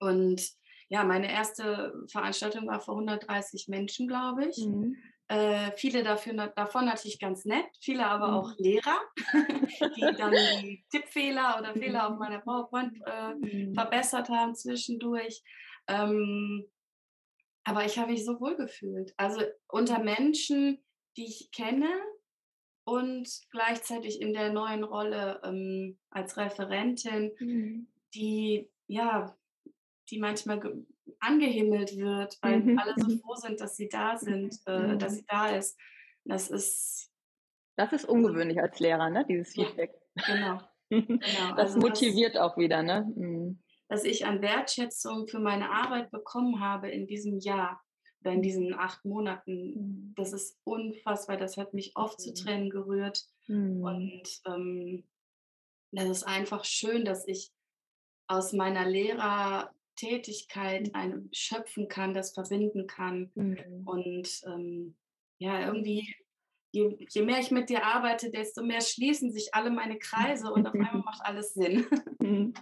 Und 0.00 0.50
ja, 0.88 1.04
meine 1.04 1.30
erste 1.30 1.94
Veranstaltung 2.10 2.66
war 2.66 2.80
vor 2.80 2.94
130 2.94 3.68
Menschen, 3.68 4.08
glaube 4.08 4.46
ich. 4.46 4.58
Mhm. 4.58 4.96
Äh, 5.28 5.72
viele 5.76 6.02
dafür, 6.02 6.48
davon 6.56 6.86
natürlich 6.86 7.18
ganz 7.18 7.44
nett, 7.44 7.66
viele 7.80 8.06
aber 8.06 8.28
mhm. 8.28 8.34
auch 8.34 8.52
Lehrer, 8.56 8.98
die 9.96 10.16
dann 10.16 10.32
die 10.62 10.84
Tippfehler 10.90 11.58
oder 11.58 11.74
Fehler 11.74 12.06
auf 12.06 12.14
mhm. 12.14 12.18
meiner 12.18 12.38
PowerPoint 12.38 12.94
äh, 13.04 13.34
mhm. 13.34 13.74
verbessert 13.74 14.30
haben 14.30 14.54
zwischendurch. 14.54 15.42
Ähm, 15.88 16.66
aber 17.64 17.84
ich 17.84 17.98
habe 17.98 18.12
mich 18.12 18.24
so 18.24 18.40
wohl 18.40 18.56
gefühlt. 18.56 19.12
Also 19.16 19.42
unter 19.68 19.98
Menschen, 19.98 20.78
die 21.16 21.26
ich 21.26 21.50
kenne 21.50 21.90
und 22.84 23.28
gleichzeitig 23.50 24.20
in 24.22 24.32
der 24.32 24.52
neuen 24.52 24.84
Rolle 24.84 25.40
ähm, 25.44 25.98
als 26.10 26.36
Referentin, 26.36 27.32
mhm. 27.38 27.88
die 28.14 28.70
ja, 28.86 29.36
die 30.10 30.18
manchmal 30.18 30.60
angehimmelt 31.20 31.96
wird, 31.96 32.38
weil 32.42 32.60
mhm. 32.60 32.78
alle 32.78 32.94
so 32.96 33.06
mhm. 33.06 33.20
froh 33.20 33.34
sind, 33.34 33.60
dass 33.60 33.76
sie 33.76 33.88
da 33.88 34.16
sind, 34.16 34.54
äh, 34.66 34.96
dass 34.96 35.12
mhm. 35.12 35.16
sie 35.16 35.24
da 35.28 35.48
ist. 35.48 35.78
Das 36.24 36.50
ist. 36.50 37.12
Das 37.76 37.92
ist 37.92 38.06
ungewöhnlich 38.06 38.60
als 38.60 38.80
Lehrer, 38.80 39.08
ne? 39.08 39.24
Dieses 39.28 39.52
Feedback. 39.52 39.92
Ja, 40.16 40.34
genau. 40.34 40.60
genau. 41.06 41.54
Das 41.54 41.74
also 41.74 41.80
motiviert 41.80 42.34
das, 42.34 42.42
auch 42.42 42.56
wieder, 42.56 42.82
ne? 42.82 43.12
Mhm. 43.14 43.37
Dass 43.88 44.04
ich 44.04 44.26
an 44.26 44.42
Wertschätzung 44.42 45.26
für 45.28 45.38
meine 45.38 45.70
Arbeit 45.70 46.10
bekommen 46.10 46.60
habe 46.60 46.90
in 46.90 47.06
diesem 47.06 47.38
Jahr 47.38 47.80
oder 48.20 48.32
in 48.32 48.42
diesen 48.42 48.74
acht 48.74 49.04
Monaten, 49.04 50.12
das 50.16 50.32
ist 50.32 50.58
unfassbar. 50.64 51.36
Das 51.36 51.56
hat 51.56 51.72
mich 51.72 51.92
oft 51.94 52.20
zu 52.20 52.34
Tränen 52.34 52.68
gerührt. 52.68 53.24
Und 53.48 54.22
ähm, 54.46 55.04
das 55.92 56.08
ist 56.08 56.22
einfach 56.24 56.64
schön, 56.64 57.04
dass 57.04 57.26
ich 57.26 57.50
aus 58.26 58.52
meiner 58.52 58.86
Lehrer 58.86 59.72
Tätigkeit 59.96 60.88
mhm. 60.88 60.94
einem 60.94 61.28
schöpfen 61.32 61.88
kann, 61.88 62.14
das 62.14 62.32
verbinden 62.32 62.86
kann. 62.86 63.30
Mhm. 63.34 63.82
Und 63.84 64.42
ähm, 64.46 64.96
ja, 65.38 65.66
irgendwie, 65.66 66.14
je, 66.72 66.96
je, 67.08 67.22
mehr 67.22 67.40
ich 67.40 67.50
mit 67.50 67.68
dir 67.68 67.84
arbeite, 67.84 68.30
desto 68.30 68.62
mehr 68.62 68.80
schließen 68.80 69.32
sich 69.32 69.54
alle 69.54 69.70
meine 69.70 69.98
Kreise 69.98 70.52
und 70.52 70.66
auf 70.66 70.74
einmal 70.74 70.98
macht 70.98 71.20
alles 71.24 71.54
Sinn. 71.54 71.86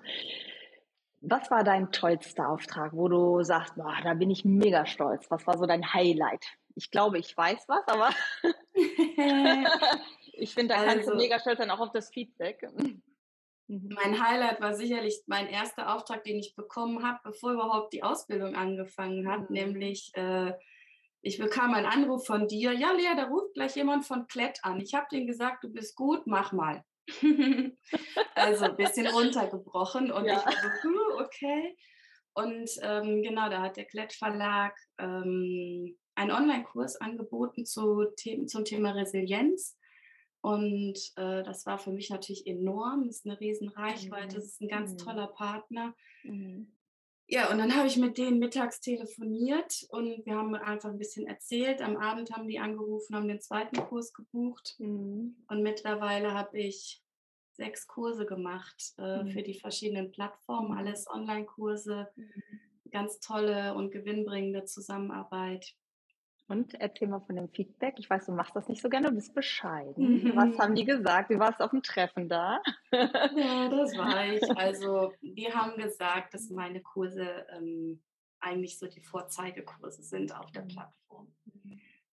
Was 1.28 1.50
war 1.50 1.64
dein 1.64 1.90
tollster 1.90 2.48
Auftrag, 2.48 2.92
wo 2.92 3.08
du 3.08 3.42
sagst, 3.42 3.74
boah, 3.74 3.96
da 4.02 4.14
bin 4.14 4.30
ich 4.30 4.44
mega 4.44 4.86
stolz? 4.86 5.30
Was 5.30 5.46
war 5.46 5.58
so 5.58 5.66
dein 5.66 5.92
Highlight? 5.92 6.46
Ich 6.74 6.90
glaube, 6.90 7.18
ich 7.18 7.36
weiß 7.36 7.64
was, 7.68 7.86
aber 7.88 8.10
ich 10.34 10.54
finde, 10.54 10.74
da 10.74 10.84
kannst 10.84 11.06
du 11.06 11.12
also 11.12 11.16
mega 11.16 11.40
stolz 11.40 11.58
sein, 11.58 11.70
auch 11.70 11.80
auf 11.80 11.92
das 11.92 12.10
Feedback. 12.10 12.68
Mhm. 12.74 13.02
Mein 13.68 14.24
Highlight 14.24 14.60
war 14.60 14.74
sicherlich 14.74 15.22
mein 15.26 15.48
erster 15.48 15.94
Auftrag, 15.94 16.22
den 16.22 16.38
ich 16.38 16.54
bekommen 16.54 17.04
habe, 17.04 17.18
bevor 17.24 17.52
überhaupt 17.52 17.92
die 17.92 18.04
Ausbildung 18.04 18.54
angefangen 18.54 19.28
hat, 19.28 19.50
mhm. 19.50 19.54
nämlich 19.54 20.12
äh, 20.14 20.52
ich 21.22 21.38
bekam 21.38 21.74
einen 21.74 21.86
Anruf 21.86 22.24
von 22.24 22.46
dir. 22.46 22.72
Ja, 22.72 22.92
Lea, 22.92 23.16
da 23.16 23.24
ruft 23.24 23.54
gleich 23.54 23.74
jemand 23.74 24.06
von 24.06 24.28
Klett 24.28 24.60
an. 24.62 24.80
Ich 24.80 24.94
habe 24.94 25.06
denen 25.10 25.26
gesagt, 25.26 25.64
du 25.64 25.68
bist 25.68 25.96
gut, 25.96 26.26
mach 26.26 26.52
mal. 26.52 26.84
also 28.34 28.64
ein 28.64 28.76
bisschen 28.76 29.06
runtergebrochen 29.06 30.10
und 30.10 30.24
ja. 30.24 30.38
ich 30.38 30.44
war 30.44 30.72
so, 30.82 31.24
okay. 31.24 31.76
Und 32.34 32.70
ähm, 32.82 33.22
genau, 33.22 33.48
da 33.48 33.62
hat 33.62 33.76
der 33.76 33.86
Klett 33.86 34.12
Verlag 34.12 34.76
ähm, 34.98 35.96
einen 36.14 36.30
Online-Kurs 36.30 37.00
angeboten 37.00 37.64
zu, 37.64 38.04
zum 38.46 38.64
Thema 38.64 38.90
Resilienz. 38.90 39.78
Und 40.42 40.98
äh, 41.16 41.42
das 41.42 41.66
war 41.66 41.78
für 41.78 41.92
mich 41.92 42.10
natürlich 42.10 42.46
enorm. 42.46 43.06
Das 43.06 43.16
ist 43.16 43.26
eine 43.26 43.40
riesen 43.40 43.68
Reichweite. 43.68 44.36
Das 44.36 44.44
ist 44.44 44.60
ein 44.60 44.68
ganz 44.68 44.92
mhm. 44.92 44.98
toller 44.98 45.26
Partner. 45.28 45.94
Mhm. 46.24 46.75
Ja, 47.28 47.50
und 47.50 47.58
dann 47.58 47.74
habe 47.74 47.88
ich 47.88 47.96
mit 47.96 48.18
denen 48.18 48.38
mittags 48.38 48.80
telefoniert 48.80 49.84
und 49.88 50.24
wir 50.24 50.36
haben 50.36 50.54
einfach 50.54 50.90
ein 50.90 50.98
bisschen 50.98 51.26
erzählt. 51.26 51.82
Am 51.82 51.96
Abend 51.96 52.30
haben 52.30 52.46
die 52.46 52.60
angerufen, 52.60 53.16
haben 53.16 53.26
den 53.26 53.40
zweiten 53.40 53.76
Kurs 53.76 54.12
gebucht. 54.12 54.76
Mhm. 54.78 55.36
Und 55.48 55.62
mittlerweile 55.62 56.34
habe 56.34 56.58
ich 56.58 57.02
sechs 57.56 57.88
Kurse 57.88 58.26
gemacht 58.26 58.92
äh, 58.98 59.24
mhm. 59.24 59.28
für 59.30 59.42
die 59.42 59.58
verschiedenen 59.58 60.12
Plattformen, 60.12 60.78
alles 60.78 61.08
Online-Kurse, 61.08 62.08
mhm. 62.14 62.32
ganz 62.92 63.18
tolle 63.18 63.74
und 63.74 63.90
gewinnbringende 63.90 64.64
Zusammenarbeit. 64.64 65.74
Und 66.48 66.74
erzähl 66.74 67.08
mal 67.08 67.20
von 67.20 67.34
dem 67.34 67.48
Feedback. 67.48 67.96
Ich 67.98 68.08
weiß, 68.08 68.26
du 68.26 68.32
machst 68.32 68.54
das 68.54 68.68
nicht 68.68 68.80
so 68.80 68.88
gerne, 68.88 69.08
du 69.08 69.14
bist 69.16 69.34
bescheiden. 69.34 70.22
Mhm. 70.22 70.36
Was 70.36 70.58
haben 70.58 70.76
die 70.76 70.84
gesagt? 70.84 71.28
Wie 71.30 71.38
warst 71.40 71.58
du 71.58 71.64
auf 71.64 71.70
dem 71.70 71.82
Treffen 71.82 72.28
da? 72.28 72.62
Ja, 72.92 73.68
das 73.68 73.96
war 73.98 74.32
ich. 74.32 74.42
Also, 74.56 75.12
die 75.22 75.52
haben 75.52 75.76
gesagt, 75.76 76.34
dass 76.34 76.48
meine 76.50 76.82
Kurse 76.82 77.46
ähm, 77.50 78.00
eigentlich 78.38 78.78
so 78.78 78.86
die 78.86 79.00
Vorzeigekurse 79.00 80.02
sind 80.02 80.34
auf 80.34 80.50
der 80.52 80.62
mhm. 80.62 80.68
Plattform. 80.68 81.34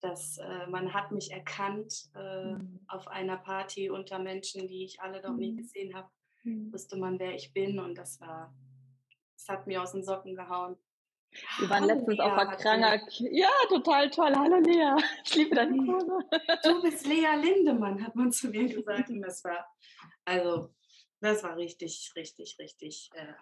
Dass 0.02 0.38
äh, 0.40 0.68
man 0.68 0.94
hat 0.94 1.12
mich 1.12 1.32
erkannt 1.32 2.10
äh, 2.16 2.54
mhm. 2.54 2.80
auf 2.88 3.08
einer 3.08 3.38
Party 3.38 3.90
unter 3.90 4.18
Menschen, 4.18 4.68
die 4.68 4.84
ich 4.84 5.00
alle 5.00 5.22
noch 5.22 5.36
nie 5.36 5.52
mhm. 5.52 5.58
gesehen 5.58 5.94
habe. 5.94 6.10
Mhm. 6.44 6.74
Wusste 6.74 6.98
man, 6.98 7.20
wer 7.20 7.36
ich 7.36 7.54
bin 7.54 7.80
und 7.80 7.96
das 7.96 8.20
war, 8.20 8.54
das 9.36 9.48
hat 9.48 9.68
mir 9.68 9.82
aus 9.82 9.92
den 9.92 10.04
Socken 10.04 10.36
gehauen. 10.36 10.76
Wir 11.60 11.70
waren 11.70 11.84
Hallo 11.84 11.94
letztens 11.94 12.18
Lea, 12.18 12.24
auf 12.24 12.36
der 12.36 12.58
Kranger. 12.58 13.00
Ja, 13.32 13.50
total 13.70 14.10
toll. 14.10 14.34
Hallo 14.36 14.58
Lea. 14.58 15.04
Ich 15.24 15.36
liebe 15.36 15.56
deine. 15.56 15.86
Kurse. 15.86 16.20
Du 16.64 16.82
bist 16.82 17.06
Lea 17.08 17.36
Lindemann, 17.42 18.04
hat 18.04 18.16
man 18.16 18.32
zu 18.32 18.50
mir 18.50 18.68
gesagt. 18.68 19.10
Und 19.10 19.22
das 19.22 19.44
war, 19.44 19.66
also, 20.26 20.74
das 21.22 21.44
war 21.44 21.58
richtig, 21.58 22.12
richtig, 22.16 22.58
richtig. 22.60 23.10
Äh, 23.14 23.34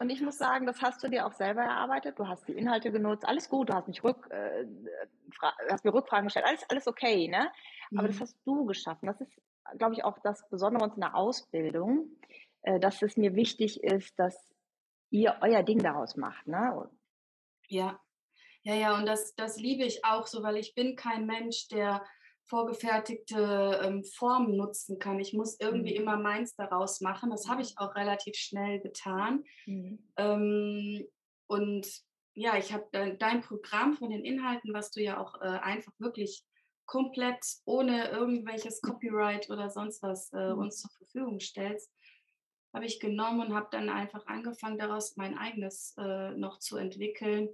und 0.00 0.10
ich 0.10 0.20
muss 0.20 0.38
sagen, 0.38 0.66
das 0.66 0.80
hast 0.82 1.02
du 1.02 1.08
dir 1.08 1.26
auch 1.26 1.32
selber 1.32 1.62
erarbeitet. 1.62 2.18
Du 2.18 2.26
hast 2.26 2.46
die 2.48 2.52
Inhalte 2.52 2.90
genutzt. 2.90 3.24
Alles 3.26 3.48
gut. 3.48 3.68
Du 3.68 3.74
hast 3.74 3.88
mich 3.88 4.02
rück, 4.02 4.28
äh, 4.30 4.66
hast 5.70 5.84
mir 5.84 5.94
Rückfragen 5.94 6.26
gestellt. 6.26 6.46
Alles, 6.46 6.64
alles 6.68 6.86
okay, 6.86 7.28
ne? 7.28 7.50
Aber 7.92 8.02
mhm. 8.02 8.06
das 8.08 8.20
hast 8.20 8.36
du 8.44 8.64
geschaffen. 8.64 9.06
Das 9.06 9.20
ist, 9.20 9.32
glaube 9.76 9.94
ich, 9.94 10.04
auch 10.04 10.18
das 10.20 10.48
Besondere 10.50 10.84
uns 10.84 10.94
in 10.94 11.00
der 11.00 11.14
Ausbildung, 11.14 12.10
äh, 12.62 12.80
dass 12.80 13.02
es 13.02 13.16
mir 13.16 13.34
wichtig 13.34 13.82
ist, 13.82 14.18
dass 14.18 14.36
ihr 15.10 15.36
euer 15.40 15.62
Ding 15.62 15.82
daraus 15.82 16.16
macht, 16.16 16.46
ne? 16.46 16.88
Ja, 17.68 18.00
ja, 18.62 18.74
ja, 18.74 18.98
und 18.98 19.06
das, 19.06 19.34
das 19.34 19.56
liebe 19.58 19.84
ich 19.84 20.04
auch 20.04 20.26
so, 20.26 20.42
weil 20.42 20.56
ich 20.56 20.74
bin 20.74 20.96
kein 20.96 21.26
Mensch, 21.26 21.68
der 21.68 22.04
vorgefertigte 22.44 23.80
ähm, 23.82 24.04
Formen 24.04 24.56
nutzen 24.56 24.98
kann. 24.98 25.20
Ich 25.20 25.32
muss 25.32 25.60
irgendwie 25.60 25.94
mhm. 25.94 26.02
immer 26.02 26.16
meins 26.16 26.54
daraus 26.56 27.00
machen. 27.00 27.30
Das 27.30 27.48
habe 27.48 27.62
ich 27.62 27.78
auch 27.78 27.94
relativ 27.94 28.36
schnell 28.36 28.80
getan. 28.80 29.44
Mhm. 29.66 29.98
Ähm, 30.16 31.06
und 31.46 31.86
ja, 32.34 32.56
ich 32.56 32.72
habe 32.72 32.86
dein, 32.92 33.18
dein, 33.18 33.42
Programm 33.42 33.94
von 33.94 34.10
den 34.10 34.24
Inhalten, 34.24 34.72
was 34.72 34.90
du 34.90 35.02
ja 35.02 35.18
auch 35.18 35.40
äh, 35.40 35.46
einfach 35.46 35.92
wirklich 35.98 36.44
komplett 36.86 37.44
ohne 37.64 38.08
irgendwelches 38.08 38.80
Copyright 38.80 39.50
oder 39.50 39.68
sonst 39.68 40.02
was 40.02 40.32
äh, 40.32 40.52
mhm. 40.52 40.58
uns 40.60 40.80
zur 40.80 40.90
Verfügung 40.90 41.40
stellst, 41.40 41.90
habe 42.72 42.84
ich 42.84 43.00
genommen 43.00 43.40
und 43.40 43.54
habe 43.54 43.68
dann 43.70 43.88
einfach 43.88 44.26
angefangen, 44.26 44.78
daraus 44.78 45.16
mein 45.16 45.36
eigenes 45.36 45.94
äh, 45.98 46.30
noch 46.32 46.58
zu 46.58 46.76
entwickeln 46.76 47.48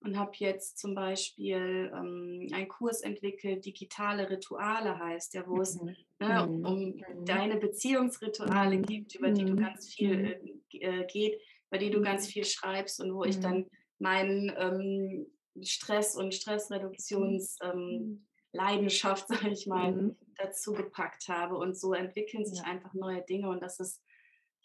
und 0.00 0.18
habe 0.18 0.32
jetzt 0.36 0.78
zum 0.78 0.94
Beispiel 0.94 1.90
ähm, 1.94 2.48
einen 2.52 2.68
Kurs 2.68 3.00
entwickelt, 3.02 3.64
digitale 3.64 4.28
Rituale 4.30 4.98
heißt 4.98 5.34
ja, 5.34 5.46
wo 5.46 5.60
es 5.60 5.80
mhm. 5.80 5.96
ne, 6.20 6.46
mhm. 6.46 6.66
um 6.66 6.78
mhm. 6.78 7.24
deine 7.24 7.56
Beziehungsrituale 7.56 8.78
gibt, 8.78 9.14
über 9.14 9.30
die 9.30 9.44
du 9.44 9.52
mhm. 9.52 9.60
ganz 9.60 9.92
viel 9.92 10.60
äh, 10.72 10.78
äh, 10.78 11.06
geht, 11.06 11.40
über 11.68 11.78
die 11.78 11.90
du 11.90 12.00
ganz 12.00 12.26
viel 12.26 12.44
schreibst 12.44 13.00
und 13.00 13.14
wo 13.14 13.24
ich 13.24 13.40
dann 13.40 13.66
meinen 13.98 14.52
ähm, 14.56 15.26
Stress 15.62 16.14
und 16.14 16.34
Stressreduktions 16.34 17.58
ähm, 17.62 18.26
Leidenschaft, 18.52 19.28
sage 19.28 19.50
ich 19.50 19.66
mal, 19.66 19.92
mhm. 19.92 20.16
dazu 20.36 20.72
gepackt 20.72 21.28
habe. 21.28 21.56
Und 21.56 21.78
so 21.78 21.94
entwickeln 21.94 22.44
sich 22.44 22.58
ja. 22.58 22.64
einfach 22.64 22.94
neue 22.94 23.22
Dinge 23.22 23.48
und 23.48 23.62
das 23.62 23.80
ist 23.80 24.02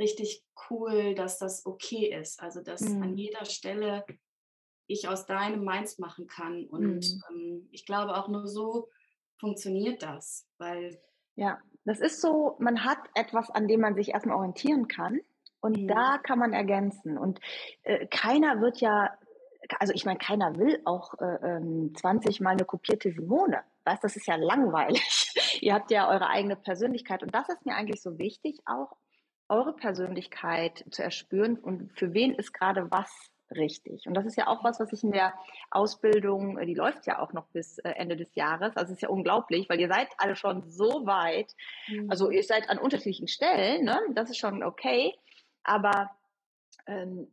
richtig 0.01 0.43
cool, 0.70 1.15
dass 1.15 1.38
das 1.38 1.65
okay 1.65 2.13
ist. 2.13 2.41
Also, 2.41 2.62
dass 2.62 2.81
mhm. 2.81 3.03
an 3.03 3.17
jeder 3.17 3.46
Stelle 3.46 4.03
ich 4.88 5.08
aus 5.08 5.25
deinem 5.25 5.63
meins 5.63 6.00
machen 6.00 6.27
kann. 6.27 6.65
Und 6.65 7.05
mhm. 7.05 7.24
ähm, 7.29 7.70
ich 7.72 7.86
glaube, 7.86 8.17
auch 8.17 8.27
nur 8.27 8.48
so 8.48 8.89
funktioniert 9.39 10.03
das, 10.03 10.48
weil. 10.58 11.00
Ja, 11.36 11.60
das 11.86 12.00
ist 12.00 12.22
so, 12.22 12.58
man 12.60 12.84
hat 12.84 13.00
etwas, 13.15 13.50
an 13.50 13.67
dem 13.67 13.81
man 13.81 13.96
sich 13.96 14.10
erstmal 14.10 14.36
orientieren 14.36 14.88
kann. 14.88 15.22
Und 15.62 15.84
mhm. 15.84 15.88
da 15.88 16.17
kann 16.17 16.39
man 16.39 16.53
ergänzen. 16.53 17.17
Und 17.17 17.39
äh, 17.84 18.08
keiner 18.08 18.62
wird 18.62 18.81
ja, 18.81 19.15
also 19.79 19.93
ich 19.93 20.05
meine, 20.05 20.20
keiner 20.20 20.58
will 20.58 20.81
auch 20.86 21.13
äh, 21.20 21.55
ähm, 21.58 21.93
20 21.96 22.41
mal 22.41 22.51
eine 22.51 22.65
kopierte 22.65 23.12
Simone. 23.12 23.62
Weißt, 23.86 24.03
das 24.03 24.15
ist 24.15 24.27
ja 24.27 24.36
langweilig. 24.36 25.01
Ihr 25.62 25.74
habt 25.74 25.91
ja 25.91 26.10
eure 26.10 26.27
eigene 26.27 26.55
Persönlichkeit. 26.55 27.24
Und 27.24 27.34
das 27.34 27.50
ist 27.50 27.65
mir 27.65 27.75
eigentlich 27.75 28.01
so 28.01 28.17
wichtig 28.17 28.60
auch, 28.65 28.96
eure 29.51 29.74
Persönlichkeit 29.74 30.86
zu 30.89 31.03
erspüren 31.03 31.58
und 31.58 31.91
für 31.98 32.13
wen 32.13 32.34
ist 32.34 32.53
gerade 32.53 32.89
was 32.89 33.12
richtig. 33.51 34.08
Und 34.08 34.13
das 34.13 34.25
ist 34.25 34.38
ja 34.38 34.48
auch 34.48 34.63
was, 34.63 34.79
was 34.79 34.93
ich 34.93 35.03
in 35.03 35.12
der 35.12 35.34
Ausbildung, 35.70 36.58
äh, 36.58 36.65
die 36.65 36.74
läuft 36.74 37.05
ja 37.05 37.20
auch 37.20 37.34
noch 37.34 37.48
bis 37.48 37.77
äh, 37.79 37.89
Ende 37.89 38.15
des 38.15 38.34
Jahres. 38.36 38.75
Also 38.77 38.93
es 38.93 38.98
ist 38.98 39.01
ja 39.01 39.10
unglaublich, 39.10 39.70
weil 39.70 39.79
ihr 39.79 39.89
seid 39.89 40.08
alle 40.17 40.36
schon 40.36 40.63
so 40.70 41.05
weit. 41.05 41.53
Mhm. 41.88 42.10
Also 42.10 42.29
ihr 42.29 42.43
seid 42.43 42.70
an 42.70 42.77
unterschiedlichen 42.77 43.27
Stellen, 43.27 43.84
ne? 43.84 44.00
das 44.13 44.29
ist 44.29 44.38
schon 44.38 44.63
okay. 44.63 45.13
Aber 45.63 46.10
ähm, 46.88 47.27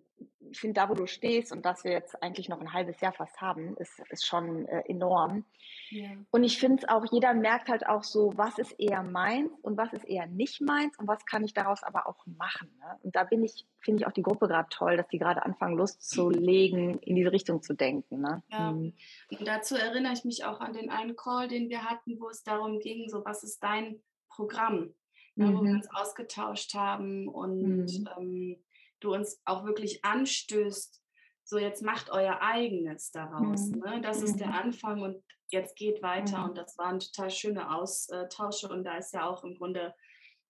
ich 0.51 0.61
finde, 0.61 0.81
da, 0.81 0.89
wo 0.89 0.95
du 0.95 1.07
stehst 1.07 1.53
und 1.53 1.65
dass 1.65 1.85
wir 1.85 1.93
jetzt 1.93 2.23
eigentlich 2.23 2.49
noch 2.49 2.61
ein 2.61 2.73
halbes 2.73 3.01
Jahr 3.01 3.13
fast 3.13 3.41
haben, 3.41 3.77
ist, 3.77 4.01
ist 4.11 4.27
schon 4.27 4.67
äh, 4.67 4.83
enorm. 4.87 5.45
Ja. 5.91 6.11
Und 6.31 6.45
ich 6.45 6.59
finde 6.59 6.83
es 6.83 6.89
auch, 6.89 7.05
jeder 7.11 7.35
merkt 7.35 7.69
halt 7.69 7.87
auch 7.87 8.03
so, 8.03 8.33
was 8.37 8.59
ist 8.59 8.73
eher 8.73 9.03
meins 9.03 9.51
und 9.63 9.77
was 9.77 9.93
ist 9.93 10.05
eher 10.05 10.27
nicht 10.27 10.61
meins 10.61 10.99
und 10.99 11.09
was 11.09 11.25
kann 11.25 11.45
ich 11.45 11.55
daraus 11.55 11.83
aber 11.83 12.07
auch 12.07 12.27
machen. 12.27 12.71
Ne? 12.79 12.99
Und 13.03 13.17
da 13.17 13.25
bin 13.25 13.45
ich, 13.45 13.67
finde 13.81 14.03
ich 14.03 14.07
auch 14.07 14.13
die 14.13 14.23
Gruppe 14.23 14.49
gerade 14.49 14.69
toll, 14.71 14.97
dass 14.97 15.09
die 15.09 15.19
gerade 15.19 15.45
anfangen, 15.45 15.77
Lust 15.77 16.09
zu 16.09 16.31
legen, 16.31 16.99
in 16.99 17.17
diese 17.17 17.33
Richtung 17.33 17.63
zu 17.63 17.75
denken. 17.75 18.21
Ne? 18.21 18.43
Ja. 18.51 18.73
Mhm. 18.73 18.95
Und 19.39 19.49
dazu 19.49 19.77
erinnere 19.77 20.13
ich 20.13 20.25
mich 20.25 20.45
auch 20.45 20.61
an 20.61 20.73
den 20.73 20.91
einen 20.91 21.17
Call, 21.17 21.49
den 21.49 21.69
wir 21.69 21.85
hatten, 21.85 22.21
wo 22.21 22.29
es 22.29 22.43
darum 22.43 22.81
ging, 22.81 23.09
so 23.09 23.25
was 23.25 23.43
ist 23.43 23.63
dein 23.63 24.01
Programm, 24.29 24.95
mhm. 25.37 25.55
wo 25.55 25.63
wir 25.63 25.71
mhm. 25.71 25.77
uns 25.77 25.89
ausgetauscht 25.91 26.75
haben 26.75 27.29
und 27.29 27.63
mhm. 27.63 28.09
ähm, 28.19 28.57
du 29.01 29.15
uns 29.15 29.41
auch 29.45 29.65
wirklich 29.65 30.05
anstößt, 30.05 31.03
so 31.45 31.59
jetzt 31.59 31.83
macht 31.83 32.11
euer 32.11 32.41
eigenes 32.43 33.11
daraus. 33.11 33.69
Mhm. 33.69 33.79
Ne? 33.79 34.01
Das 34.03 34.23
ist 34.23 34.39
der 34.39 34.49
mhm. 34.49 34.55
Anfang 34.55 35.03
und 35.03 35.23
jetzt 35.49 35.77
geht 35.77 36.03
weiter. 36.03 36.39
Mhm. 36.39 36.51
Und 36.51 36.59
das 36.59 36.77
waren 36.77 37.01
total 37.01 37.31
schöne 37.31 37.75
Austausche 37.75 38.69
und 38.69 38.85
da 38.85 38.99
ist 38.99 39.15
ja 39.15 39.27
auch 39.27 39.45
im 39.45 39.57
Grunde 39.57 39.95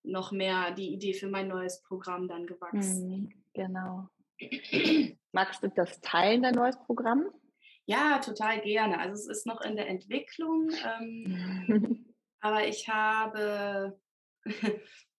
noch 0.03 0.33
mehr 0.33 0.73
die 0.73 0.93
Idee 0.93 1.15
für 1.15 1.29
mein 1.29 1.49
neues 1.49 1.83
Programm 1.83 2.29
dann 2.29 2.47
gewachsen. 2.47 3.11
Mhm. 3.11 3.45
Genau. 3.55 4.09
Magst 5.33 5.63
du 5.63 5.69
das 5.69 6.01
teilen, 6.01 6.43
dein 6.43 6.55
neues 6.55 6.79
Programm? 6.87 7.27
Ja, 7.87 8.19
total 8.19 8.61
gerne. 8.61 8.99
Also 8.99 9.15
es 9.15 9.39
ist 9.39 9.47
noch 9.47 9.61
in 9.61 9.77
der 9.77 9.89
Entwicklung, 9.89 10.71
ähm, 11.01 12.15
aber 12.41 12.67
ich 12.67 12.89
habe 12.89 13.99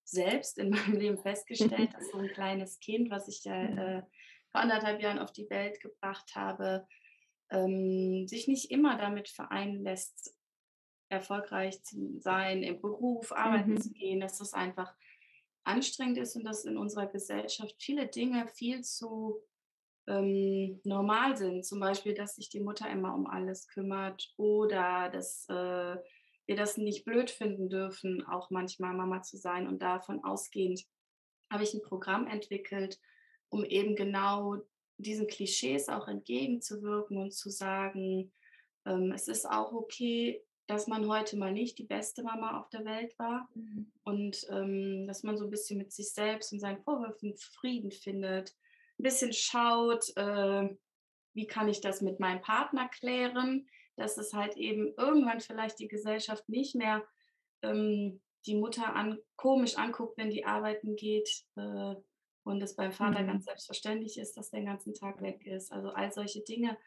selbst 0.09 0.57
in 0.57 0.69
meinem 0.69 0.97
Leben 0.97 1.17
festgestellt, 1.17 1.93
dass 1.93 2.09
so 2.11 2.17
ein 2.17 2.27
kleines 2.33 2.79
Kind, 2.79 3.09
was 3.09 3.27
ich 3.27 3.43
ja 3.43 3.63
äh, 3.63 4.03
vor 4.51 4.61
anderthalb 4.61 5.01
Jahren 5.01 5.19
auf 5.19 5.31
die 5.31 5.49
Welt 5.49 5.79
gebracht 5.81 6.35
habe, 6.35 6.87
ähm, 7.51 8.27
sich 8.27 8.47
nicht 8.47 8.71
immer 8.71 8.97
damit 8.97 9.29
vereinen 9.29 9.83
lässt, 9.83 10.35
erfolgreich 11.09 11.83
zu 11.83 12.19
sein, 12.19 12.61
im 12.63 12.79
Beruf 12.81 13.31
arbeiten 13.31 13.71
mhm. 13.71 13.81
zu 13.81 13.91
gehen, 13.91 14.19
dass 14.19 14.37
das 14.37 14.53
einfach 14.53 14.95
anstrengend 15.63 16.17
ist 16.17 16.35
und 16.35 16.43
dass 16.43 16.65
in 16.65 16.77
unserer 16.77 17.07
Gesellschaft 17.07 17.75
viele 17.79 18.07
Dinge 18.07 18.47
viel 18.47 18.81
zu 18.83 19.41
ähm, 20.07 20.79
normal 20.83 21.37
sind. 21.37 21.65
Zum 21.65 21.79
Beispiel, 21.79 22.13
dass 22.13 22.35
sich 22.35 22.49
die 22.49 22.59
Mutter 22.59 22.89
immer 22.89 23.15
um 23.15 23.27
alles 23.27 23.67
kümmert 23.67 24.33
oder 24.37 25.09
dass 25.09 25.47
äh, 25.49 25.97
wir 26.49 26.55
das 26.55 26.77
nicht 26.77 27.05
blöd 27.05 27.29
finden 27.29 27.69
dürfen, 27.69 28.25
auch 28.25 28.49
manchmal 28.49 28.95
Mama 28.95 29.21
zu 29.21 29.37
sein. 29.37 29.67
Und 29.67 29.83
davon 29.83 30.23
ausgehend 30.23 30.83
habe 31.51 31.63
ich 31.63 31.75
ein 31.75 31.83
Programm 31.83 32.25
entwickelt, 32.25 32.99
um 33.49 33.63
eben 33.63 33.95
genau 33.95 34.57
diesen 34.97 35.27
Klischees 35.27 35.89
auch 35.89 36.07
entgegenzuwirken 36.07 37.17
und 37.17 37.35
zu 37.35 37.51
sagen, 37.51 38.31
ähm, 38.87 39.11
es 39.11 39.27
ist 39.27 39.45
auch 39.47 39.73
okay, 39.73 40.43
dass 40.65 40.87
man 40.87 41.07
heute 41.07 41.37
mal 41.37 41.53
nicht 41.53 41.77
die 41.77 41.85
beste 41.85 42.23
Mama 42.23 42.59
auf 42.59 42.69
der 42.69 42.83
Welt 42.83 43.17
war 43.19 43.47
mhm. 43.53 43.91
und 44.01 44.47
ähm, 44.49 45.05
dass 45.05 45.21
man 45.21 45.37
so 45.37 45.43
ein 45.43 45.51
bisschen 45.51 45.77
mit 45.77 45.93
sich 45.93 46.11
selbst 46.13 46.51
und 46.51 46.59
seinen 46.59 46.81
Vorwürfen 46.81 47.37
Frieden 47.37 47.91
findet, 47.91 48.55
ein 48.97 49.03
bisschen 49.03 49.33
schaut, 49.33 50.11
äh, 50.17 50.67
wie 51.35 51.45
kann 51.45 51.69
ich 51.69 51.79
das 51.79 52.01
mit 52.01 52.19
meinem 52.19 52.41
Partner 52.41 52.89
klären, 52.89 53.67
dass 53.99 54.17
es 54.17 54.33
halt 54.33 54.57
eben 54.57 54.93
irgendwann 54.97 55.39
vielleicht 55.39 55.79
die 55.79 55.87
Gesellschaft 55.87 56.47
nicht 56.49 56.75
mehr 56.75 57.03
ähm, 57.61 58.21
die 58.45 58.55
Mutter 58.55 58.95
an, 58.95 59.19
komisch 59.35 59.77
anguckt, 59.77 60.17
wenn 60.17 60.29
die 60.29 60.45
arbeiten 60.45 60.95
geht 60.95 61.29
äh, 61.55 61.95
und 62.43 62.61
es 62.61 62.75
beim 62.75 62.91
Vater 62.91 63.21
mhm. 63.21 63.27
ganz 63.27 63.45
selbstverständlich 63.45 64.17
ist, 64.17 64.37
dass 64.37 64.49
der 64.49 64.61
den 64.61 64.67
ganzen 64.67 64.93
Tag 64.93 65.21
weg 65.21 65.45
ist. 65.45 65.71
Also 65.71 65.89
all 65.89 66.11
solche 66.11 66.41
Dinge, 66.41 66.77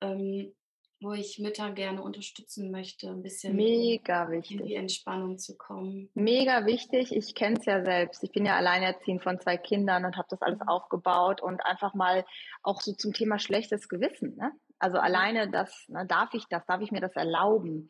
ähm, 0.00 0.54
wo 1.00 1.12
ich 1.12 1.38
Mütter 1.38 1.70
gerne 1.72 2.02
unterstützen 2.02 2.70
möchte, 2.70 3.10
ein 3.10 3.22
bisschen 3.22 3.54
Mega 3.54 4.30
wichtig. 4.30 4.58
in 4.58 4.66
die 4.66 4.74
Entspannung 4.74 5.38
zu 5.38 5.56
kommen. 5.56 6.10
Mega 6.14 6.64
wichtig. 6.64 7.14
Ich 7.14 7.34
kenne 7.34 7.58
es 7.58 7.66
ja 7.66 7.84
selbst. 7.84 8.24
Ich 8.24 8.32
bin 8.32 8.46
ja 8.46 8.56
alleinerziehend 8.56 9.22
von 9.22 9.38
zwei 9.38 9.58
Kindern 9.58 10.06
und 10.06 10.16
habe 10.16 10.28
das 10.30 10.40
alles 10.40 10.60
mhm. 10.60 10.68
aufgebaut 10.68 11.42
und 11.42 11.60
einfach 11.64 11.94
mal 11.94 12.24
auch 12.62 12.80
so 12.80 12.92
zum 12.94 13.12
Thema 13.12 13.38
schlechtes 13.38 13.88
Gewissen. 13.88 14.36
Ne? 14.36 14.52
Also 14.84 14.98
alleine 14.98 15.48
das, 15.48 15.88
ne, 15.88 16.04
darf 16.04 16.34
ich 16.34 16.44
das, 16.50 16.66
darf 16.66 16.82
ich 16.82 16.92
mir 16.92 17.00
das 17.00 17.16
erlauben? 17.16 17.88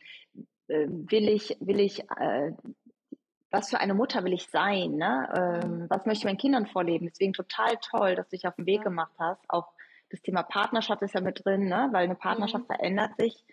Äh, 0.69 0.87
will 0.87 1.29
ich, 1.29 1.57
will 1.59 1.81
ich, 1.81 2.09
äh, 2.09 2.53
was 3.51 3.71
für 3.71 3.81
eine 3.81 3.95
Mutter 3.95 4.23
will 4.23 4.33
ich 4.33 4.49
sein? 4.49 4.93
Ne? 4.93 5.29
Ähm, 5.37 5.87
was 5.89 6.07
möchte 6.07 6.21
ich 6.21 6.25
meinen 6.25 6.39
Kindern 6.39 6.69
vorleben? 6.69 7.09
Deswegen 7.09 7.33
total 7.33 7.79
toll, 7.79 8.15
dass 8.15 8.29
du 8.29 8.37
dich 8.37 8.47
auf 8.47 8.55
den 8.55 8.67
Weg 8.67 8.83
gemacht 8.83 9.11
hast. 9.19 9.43
Auch 9.49 9.73
das 10.11 10.23
Thema 10.23 10.45
Partnerschaft 10.45 11.03
ist 11.03 11.15
ja 11.15 11.21
mit 11.21 11.45
drin, 11.45 11.67
ne? 11.67 11.89
weil 11.91 12.05
eine 12.05 12.15
Partnerschaft 12.15 12.63
mhm. 12.69 12.75
verändert 12.75 13.17
sich, 13.19 13.45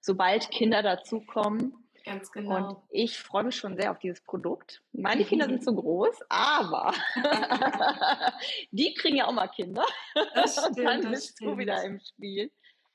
sobald 0.00 0.50
Kinder 0.50 0.82
dazukommen. 0.82 1.72
Ganz 2.04 2.30
genau. 2.30 2.56
Und 2.56 2.76
ich 2.90 3.18
freue 3.18 3.44
mich 3.44 3.56
schon 3.56 3.76
sehr 3.76 3.92
auf 3.92 3.98
dieses 3.98 4.20
Produkt. 4.20 4.82
Meine 4.92 5.24
Kinder 5.24 5.46
sind 5.46 5.64
zu 5.64 5.74
groß, 5.74 6.20
aber 6.28 6.92
die 8.72 8.92
kriegen 8.92 9.16
ja 9.16 9.26
auch 9.26 9.32
mal 9.32 9.48
Kinder. 9.48 9.86
Das 10.34 10.56
stimmt, 10.60 10.78
und 10.80 10.84
dann 10.84 11.10
bist 11.10 11.40
du 11.40 11.56
wieder 11.56 11.82
im 11.82 11.98
Spiel. 11.98 12.50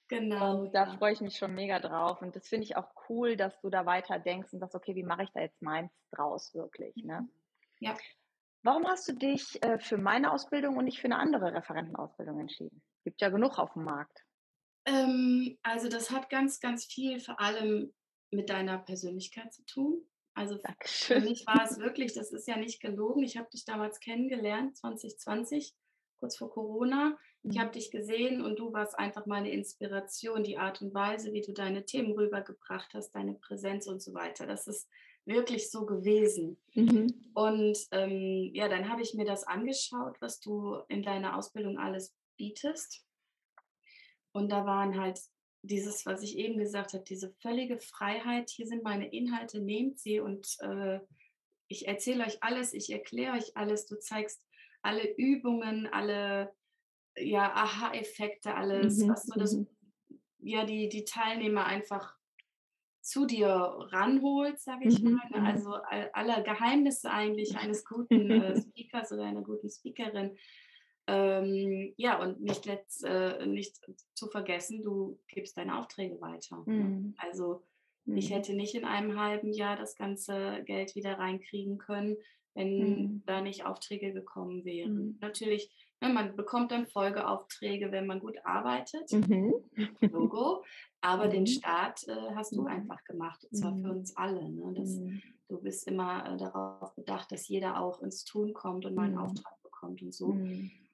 Genau. 0.08 0.62
Und 0.62 0.76
da 0.76 0.86
freue 0.98 1.13
ich 1.13 1.22
mich 1.22 1.38
schon 1.38 1.56
mega 1.56 1.80
drauf. 1.80 2.22
Und 2.22 2.36
das 2.36 2.48
finde 2.48 2.65
ich 2.65 2.78
auch 2.78 2.89
cool, 3.10 3.36
dass 3.36 3.60
du 3.62 3.70
da 3.70 3.86
weiter 3.86 4.20
denkst 4.20 4.54
und 4.54 4.60
sagst, 4.60 4.76
okay, 4.76 4.96
wie 4.96 5.04
mache 5.04 5.24
ich 5.24 5.32
da 5.32 5.41
jetzt 5.41 5.62
meins 5.62 5.91
draus 6.12 6.54
wirklich? 6.54 6.96
Ne? 6.98 7.28
Ja. 7.80 7.98
Warum 8.62 8.88
hast 8.88 9.08
du 9.08 9.13
dich 9.13 9.62
äh, 9.63 9.80
für 9.80 9.98
meine 9.98 10.32
Ausbildung 10.32 10.78
und 10.78 10.86
nicht 10.86 11.00
für 11.00 11.06
eine 11.06 11.18
andere 11.18 11.54
Referentenausbildung 11.54 12.39
entschieden? 12.39 12.82
Gibt 13.04 13.22
ja 13.22 13.30
genug 13.30 13.60
auf 13.60 13.74
dem 13.74 13.84
Markt. 13.84 14.26
Ähm, 14.86 15.58
also 15.63 15.89
das 15.89 16.12
hat 16.12 16.30
ganz, 16.30 16.60
ganz 16.60 16.86
viel 16.86 17.20
vor 17.20 17.39
allem 17.39 17.94
mit 18.32 18.50
deiner 18.50 18.80
Persönlichkeit 18.80 19.54
zu 19.54 19.63
tun. 19.65 20.08
Also 20.36 20.58
Dankeschön. 20.58 21.22
für 21.22 21.30
mich 21.30 21.48
war 21.48 21.63
es 21.63 21.80
wirklich, 21.80 22.13
das 22.13 22.32
ist 22.32 22.48
ja 22.48 22.58
nicht 22.58 22.82
gelogen. 22.82 23.24
Ich 23.24 23.38
habe 23.38 23.50
dich 23.50 23.65
damals 23.65 24.00
kennengelernt, 24.00 24.76
2020, 24.78 25.74
kurz 26.19 26.38
vor 26.38 26.49
Corona. 26.51 27.17
Ich 27.43 27.58
habe 27.58 27.69
mhm. 27.69 27.73
dich 27.73 27.91
gesehen 27.91 28.41
und 28.41 28.58
du 28.58 28.73
warst 28.73 28.97
einfach 28.97 29.25
meine 29.25 29.51
Inspiration, 29.51 30.43
die 30.43 30.58
Art 30.58 30.82
und 30.82 30.93
Weise, 30.93 31.34
wie 31.34 31.41
du 31.41 31.54
deine 31.54 31.86
Themen 31.86 32.13
rübergebracht 32.13 32.93
hast, 32.93 33.12
deine 33.12 33.34
Präsenz 33.34 33.88
und 33.88 34.01
so 34.01 34.13
weiter. 34.13 34.47
Das 34.47 34.67
ist 34.67 34.88
wirklich 35.25 35.69
so 35.69 35.86
gewesen. 35.86 36.58
Mhm. 36.73 37.32
Und 37.34 37.78
ähm, 37.91 38.51
ja, 38.54 38.67
dann 38.67 38.89
habe 38.89 39.01
ich 39.01 39.13
mir 39.13 39.25
das 39.25 39.43
angeschaut, 39.43 40.17
was 40.21 40.39
du 40.39 40.78
in 40.88 41.04
deiner 41.04 41.38
Ausbildung 41.38 41.78
alles 41.78 42.15
bietest. 42.38 43.06
Und 44.32 44.51
da 44.51 44.65
waren 44.65 44.99
halt 44.99 45.19
dieses, 45.62 46.06
was 46.06 46.21
ich 46.21 46.38
eben 46.38 46.58
gesagt 46.58 46.93
habe, 46.93 47.04
diese 47.04 47.34
völlige 47.41 47.80
Freiheit. 47.80 48.49
Hier 48.49 48.67
sind 48.67 48.84
meine 48.84 49.12
Inhalte, 49.12 49.62
nehmt 49.62 49.99
sie 49.99 50.19
und 50.19 50.58
äh, 50.62 50.99
ich 51.67 51.88
erzähle 51.88 52.25
euch 52.25 52.43
alles, 52.43 52.73
ich 52.73 52.91
erkläre 52.91 53.38
euch 53.38 53.58
alles. 53.58 53.88
Du 53.88 53.97
zeigst 53.97 54.41
alle 54.86 55.15
Übungen, 55.17 55.88
alle 55.88 56.54
ja, 57.17 57.52
Aha-Effekte, 57.54 58.54
alles, 58.54 59.00
mhm. 59.00 59.10
was 59.10 59.26
so 59.26 59.39
das, 59.39 59.54
mhm. 59.54 59.67
ja, 60.39 60.65
die, 60.65 60.89
die 60.89 61.06
Teilnehmer 61.06 61.65
einfach 61.65 62.15
zu 63.02 63.26
dir 63.26 63.48
ranholt, 63.48 64.60
sage 64.60 64.88
ich 64.88 65.02
mhm. 65.02 65.13
mal. 65.13 65.30
Ne? 65.32 65.39
Mhm. 65.41 65.45
Also 65.45 65.74
all, 65.74 66.10
alle 66.13 66.43
Geheimnisse 66.43 67.10
eigentlich 67.12 67.58
eines 67.58 67.86
guten 67.86 68.30
äh, 68.32 68.62
Speakers 68.62 69.12
oder 69.12 69.24
einer 69.24 69.41
guten 69.41 69.69
Speakerin. 69.69 70.38
Ähm, 71.08 71.93
ja, 71.98 72.19
und 72.19 72.41
nicht, 72.41 72.65
letzt, 72.65 73.04
äh, 73.04 73.45
nicht 73.45 73.80
zu 74.15 74.28
vergessen, 74.28 74.82
du 74.82 75.19
gibst 75.28 75.56
deine 75.56 75.78
Aufträge 75.78 76.19
weiter. 76.19 76.63
Ne? 76.65 76.74
Mhm. 76.74 77.15
Also 77.17 77.63
ich 78.08 78.32
hätte 78.32 78.54
nicht 78.54 78.76
in 78.76 78.86
einem 78.86 79.19
halben 79.19 79.52
Jahr 79.52 79.78
das 79.78 79.95
ganze 79.95 80.63
Geld 80.65 80.95
wieder 80.95 81.17
reinkriegen 81.17 81.80
können, 81.80 82.17
wenn 82.56 82.78
mhm. 82.78 83.24
da 83.26 83.41
nicht 83.41 83.65
Aufträge 83.65 84.13
gekommen 84.13 84.65
wären. 84.65 84.94
Mhm. 84.94 85.18
Natürlich 85.22 85.72
Ne, 86.02 86.10
man 86.10 86.36
bekommt 86.36 86.72
dann 86.72 86.86
Folgeaufträge, 86.86 87.91
wenn 87.91 88.06
man 88.06 88.20
gut 88.20 88.36
arbeitet. 88.44 89.12
Mhm. 89.12 89.54
Logo. 90.02 90.63
Aber 91.02 91.28
mhm. 91.28 91.32
den 91.32 91.48
Start 91.48 92.08
äh, 92.08 92.36
hast 92.36 92.56
du 92.56 92.62
mhm. 92.62 92.68
einfach 92.68 93.04
gemacht. 93.06 93.46
Und 93.50 93.58
zwar 93.58 93.76
für 93.76 93.88
mhm. 93.88 94.00
uns 94.00 94.15
alle. 94.18 94.50
Ne? 94.50 94.74
Das, 94.76 94.89
mhm. 94.89 95.22
Du 95.48 95.62
bist 95.62 95.88
immer 95.88 96.34
äh, 96.34 96.38
darauf 96.38 96.96
bedacht, 96.96 97.32
dass 97.32 97.48
jeder 97.48 97.80
auch 97.80 98.02
ins 98.02 98.26
Tun 98.26 98.54
kommt 98.54 98.86
und 98.86 98.96
mal 98.96 99.06
einen 99.06 99.18
Auftrag 99.18 99.62
bekommt 99.62 100.02
und 100.02 100.13
so. 100.13 100.36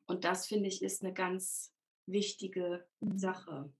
Und 0.08 0.26
das 0.26 0.47
finde 0.47 0.67
ich 0.67 0.82
ist 0.82 1.04
eine 1.04 1.13
ganz 1.13 1.74
wichtige 2.06 2.86
Sache. 3.15 3.71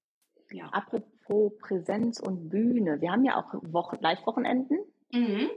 Ja. 0.52 0.67
Apropos 0.67 1.52
Präsenz 1.60 2.22
und 2.22 2.50
Bühne. 2.50 3.02
Wir 3.02 3.12
haben 3.12 3.26
ja 3.26 3.38
auch 3.38 3.54
Wochen, 3.74 3.98
Live-Wochenenden. 4.00 4.80
Mhm. 5.12 5.50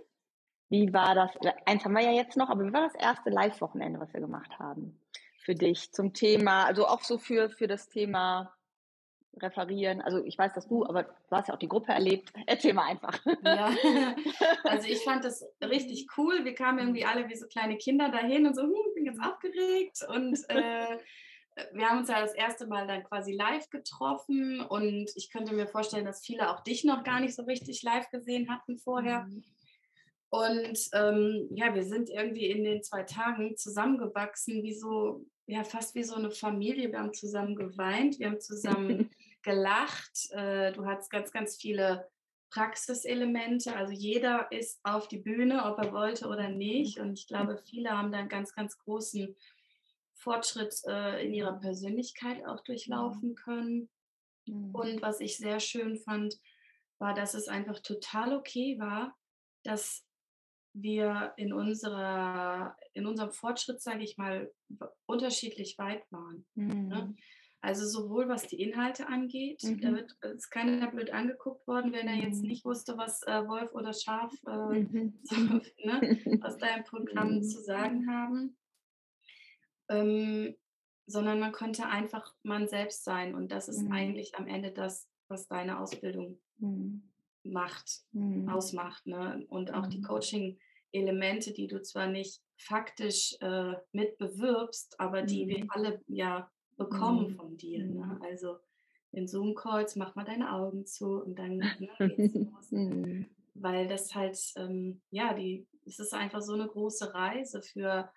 Wie 0.70 0.92
war 0.92 1.14
das? 1.14 1.31
Eins 1.66 1.85
haben 1.85 1.94
wir 1.94 2.03
ja 2.03 2.12
jetzt 2.12 2.37
noch, 2.37 2.48
aber 2.48 2.64
wie 2.64 2.72
war 2.72 2.83
das 2.83 2.94
erste 2.94 3.31
Live-Wochenende, 3.31 4.00
was 4.00 4.12
wir 4.12 4.20
gemacht 4.20 4.59
haben? 4.59 4.98
für 5.44 5.55
dich 5.55 5.92
zum 5.92 6.14
Thema, 6.14 6.64
also 6.64 6.87
auch 6.87 7.03
so 7.03 7.18
für, 7.18 7.50
für 7.50 7.66
das 7.66 7.88
Thema 7.88 8.55
referieren? 9.37 10.00
Also 10.00 10.24
ich 10.24 10.38
weiß, 10.38 10.55
dass 10.55 10.66
du, 10.66 10.87
aber 10.87 11.03
du 11.03 11.31
hast 11.31 11.48
ja 11.48 11.55
auch 11.55 11.59
die 11.59 11.68
Gruppe 11.68 11.92
erlebt. 11.92 12.33
Erzähl 12.46 12.72
mal 12.72 12.88
einfach. 12.88 13.20
Ja, 13.42 13.66
also 14.64 14.88
ich 14.88 15.05
fand 15.05 15.24
das 15.24 15.44
richtig 15.62 16.07
cool. 16.16 16.44
Wir 16.44 16.55
kamen 16.55 16.79
irgendwie 16.79 17.05
alle 17.05 17.29
wie 17.29 17.37
so 17.37 17.46
kleine 17.46 17.77
Kinder 17.77 18.09
dahin 18.09 18.46
und 18.46 18.57
so, 18.57 18.62
hm, 18.62 18.94
bin 18.94 19.05
ganz 19.05 19.18
aufgeregt 19.24 19.98
und 20.09 20.38
äh, 20.48 20.98
wir 21.72 21.88
haben 21.88 21.98
uns 21.98 22.09
ja 22.09 22.20
das 22.20 22.35
erste 22.35 22.66
Mal 22.66 22.87
dann 22.87 23.05
quasi 23.05 23.33
live 23.33 23.68
getroffen 23.70 24.61
und 24.61 25.11
ich 25.14 25.31
könnte 25.31 25.55
mir 25.55 25.68
vorstellen, 25.68 26.05
dass 26.05 26.24
viele 26.24 26.50
auch 26.50 26.64
dich 26.64 26.85
noch 26.85 27.05
gar 27.05 27.20
nicht 27.20 27.37
so 27.37 27.44
richtig 27.44 27.83
live 27.83 28.11
gesehen 28.11 28.50
hatten 28.50 28.79
vorher. 28.79 29.24
Mhm. 29.24 29.44
Und 30.35 30.88
ähm, 30.94 31.47
ja, 31.55 31.73
wir 31.77 31.85
sind 31.85 32.11
irgendwie 32.11 32.47
in 32.47 32.64
den 32.64 32.83
zwei 32.83 33.05
Tagen 33.05 33.57
zusammengewachsen, 33.57 34.64
wie 34.64 34.75
so, 34.75 35.25
ja, 35.47 35.62
fast 35.62 35.94
wie 35.94 36.03
so 36.03 36.16
eine 36.16 36.33
Familie. 36.33 36.90
Wir 36.90 36.99
haben 36.99 37.14
zusammen 37.14 37.55
geweint, 37.55 38.18
wir 38.18 38.27
haben 38.27 38.40
zusammen 38.40 39.11
gelacht. 39.42 40.29
Äh, 40.33 40.73
du 40.73 40.87
hattest 40.87 41.12
ganz, 41.12 41.31
ganz 41.31 41.55
viele 41.55 42.11
Praxiselemente. 42.51 43.77
Also 43.77 43.92
jeder 43.92 44.51
ist 44.51 44.81
auf 44.83 45.07
die 45.07 45.18
Bühne, 45.18 45.66
ob 45.66 45.79
er 45.79 45.92
wollte 45.92 46.27
oder 46.27 46.49
nicht. 46.49 46.99
Und 46.99 47.16
ich 47.16 47.29
glaube, 47.29 47.57
viele 47.57 47.90
haben 47.90 48.11
da 48.11 48.18
einen 48.18 48.29
ganz, 48.29 48.57
ganz 48.57 48.77
großen 48.79 49.37
Fortschritt 50.14 50.75
äh, 50.88 51.25
in 51.25 51.33
ihrer 51.33 51.61
Persönlichkeit 51.61 52.44
auch 52.44 52.64
durchlaufen 52.64 53.37
können. 53.37 53.88
Mhm. 54.47 54.75
Und 54.75 55.01
was 55.01 55.20
ich 55.20 55.37
sehr 55.37 55.61
schön 55.61 55.97
fand, 55.97 56.40
war, 56.99 57.14
dass 57.14 57.35
es 57.35 57.47
einfach 57.47 57.79
total 57.79 58.35
okay 58.35 58.81
war, 58.81 59.16
dass 59.62 60.05
wir 60.75 61.33
in, 61.37 61.53
unserer, 61.53 62.77
in 62.93 63.07
unserem 63.07 63.31
Fortschritt, 63.31 63.81
sage 63.81 64.03
ich 64.03 64.19
mal, 64.19 64.53
unterschiedlich 65.07 65.79
weit 65.79 66.03
waren. 66.11 66.45
Ne? 66.55 66.75
Mhm. 66.75 66.89
Ne? 66.89 67.17
Also 67.61 67.87
sowohl 67.87 68.29
was 68.29 68.47
die 68.47 68.61
Inhalte 68.61 69.07
angeht, 69.09 69.63
mhm. 69.63 69.81
da 69.81 69.93
wird, 69.93 70.13
ist 70.35 70.51
keiner 70.51 70.91
blöd 70.91 71.13
angeguckt 71.13 71.67
worden, 71.67 71.93
wenn 71.93 72.09
er 72.09 72.17
jetzt 72.17 72.43
mhm. 72.43 72.49
nicht 72.49 72.65
wusste, 72.65 72.99
was 72.99 73.23
äh, 73.23 73.47
Wolf 73.47 73.73
oder 73.73 73.95
Schaf 73.95 74.35
äh, 74.47 74.81
mhm. 74.81 75.19
so, 75.23 75.37
ne, 75.37 76.41
aus 76.43 76.59
deinem 76.59 76.85
Programm 76.85 77.43
zu 77.43 77.63
sagen 77.63 78.11
haben. 78.11 78.57
Ähm, 79.89 80.57
sondern 81.07 81.39
man 81.39 81.53
konnte 81.53 81.87
einfach 81.87 82.35
man 82.43 82.67
selbst 82.69 83.05
sein. 83.05 83.35
Und 83.35 83.53
das 83.53 83.69
ist 83.69 83.83
mhm. 83.83 83.93
eigentlich 83.93 84.35
am 84.35 84.47
Ende 84.47 84.73
das, 84.73 85.09
was 85.29 85.47
deine 85.47 85.79
Ausbildung 85.79 86.41
mhm 86.59 87.13
macht, 87.45 88.03
mhm. 88.13 88.49
ausmacht. 88.49 89.07
Ne? 89.07 89.45
Und 89.49 89.73
auch 89.73 89.87
mhm. 89.87 89.91
die 89.91 90.03
Coaching-Elemente, 90.03 91.53
die 91.53 91.67
du 91.67 91.81
zwar 91.83 92.07
nicht 92.07 92.41
faktisch 92.57 93.37
äh, 93.41 93.75
mit 93.93 94.19
bewirbst, 94.19 94.99
aber 94.99 95.23
die 95.23 95.45
mhm. 95.45 95.49
wir 95.49 95.67
alle 95.69 96.01
ja 96.07 96.51
bekommen 96.77 97.33
mhm. 97.33 97.37
von 97.37 97.57
dir. 97.57 97.85
Ne? 97.85 98.05
Mhm. 98.05 98.23
Also 98.23 98.57
in 99.13 99.29
Zoom-Calls 99.29 99.97
mach 99.97 100.15
mal 100.15 100.25
deine 100.25 100.53
Augen 100.53 100.87
zu 100.87 101.23
und 101.23 101.39
dann 101.39 101.59
ne, 101.59 101.71
geht's 101.99 102.35
los. 102.35 102.71
Mhm. 102.71 103.27
Weil 103.55 103.87
das 103.87 104.15
halt, 104.15 104.39
ähm, 104.57 105.01
ja, 105.11 105.35
die, 105.35 105.67
es 105.87 106.01
ist 106.01 106.13
einfach 106.13 106.43
so 106.43 106.55
eine 106.55 106.67
große 106.67 107.15
Reise 107.15 107.63
für, 107.63 108.11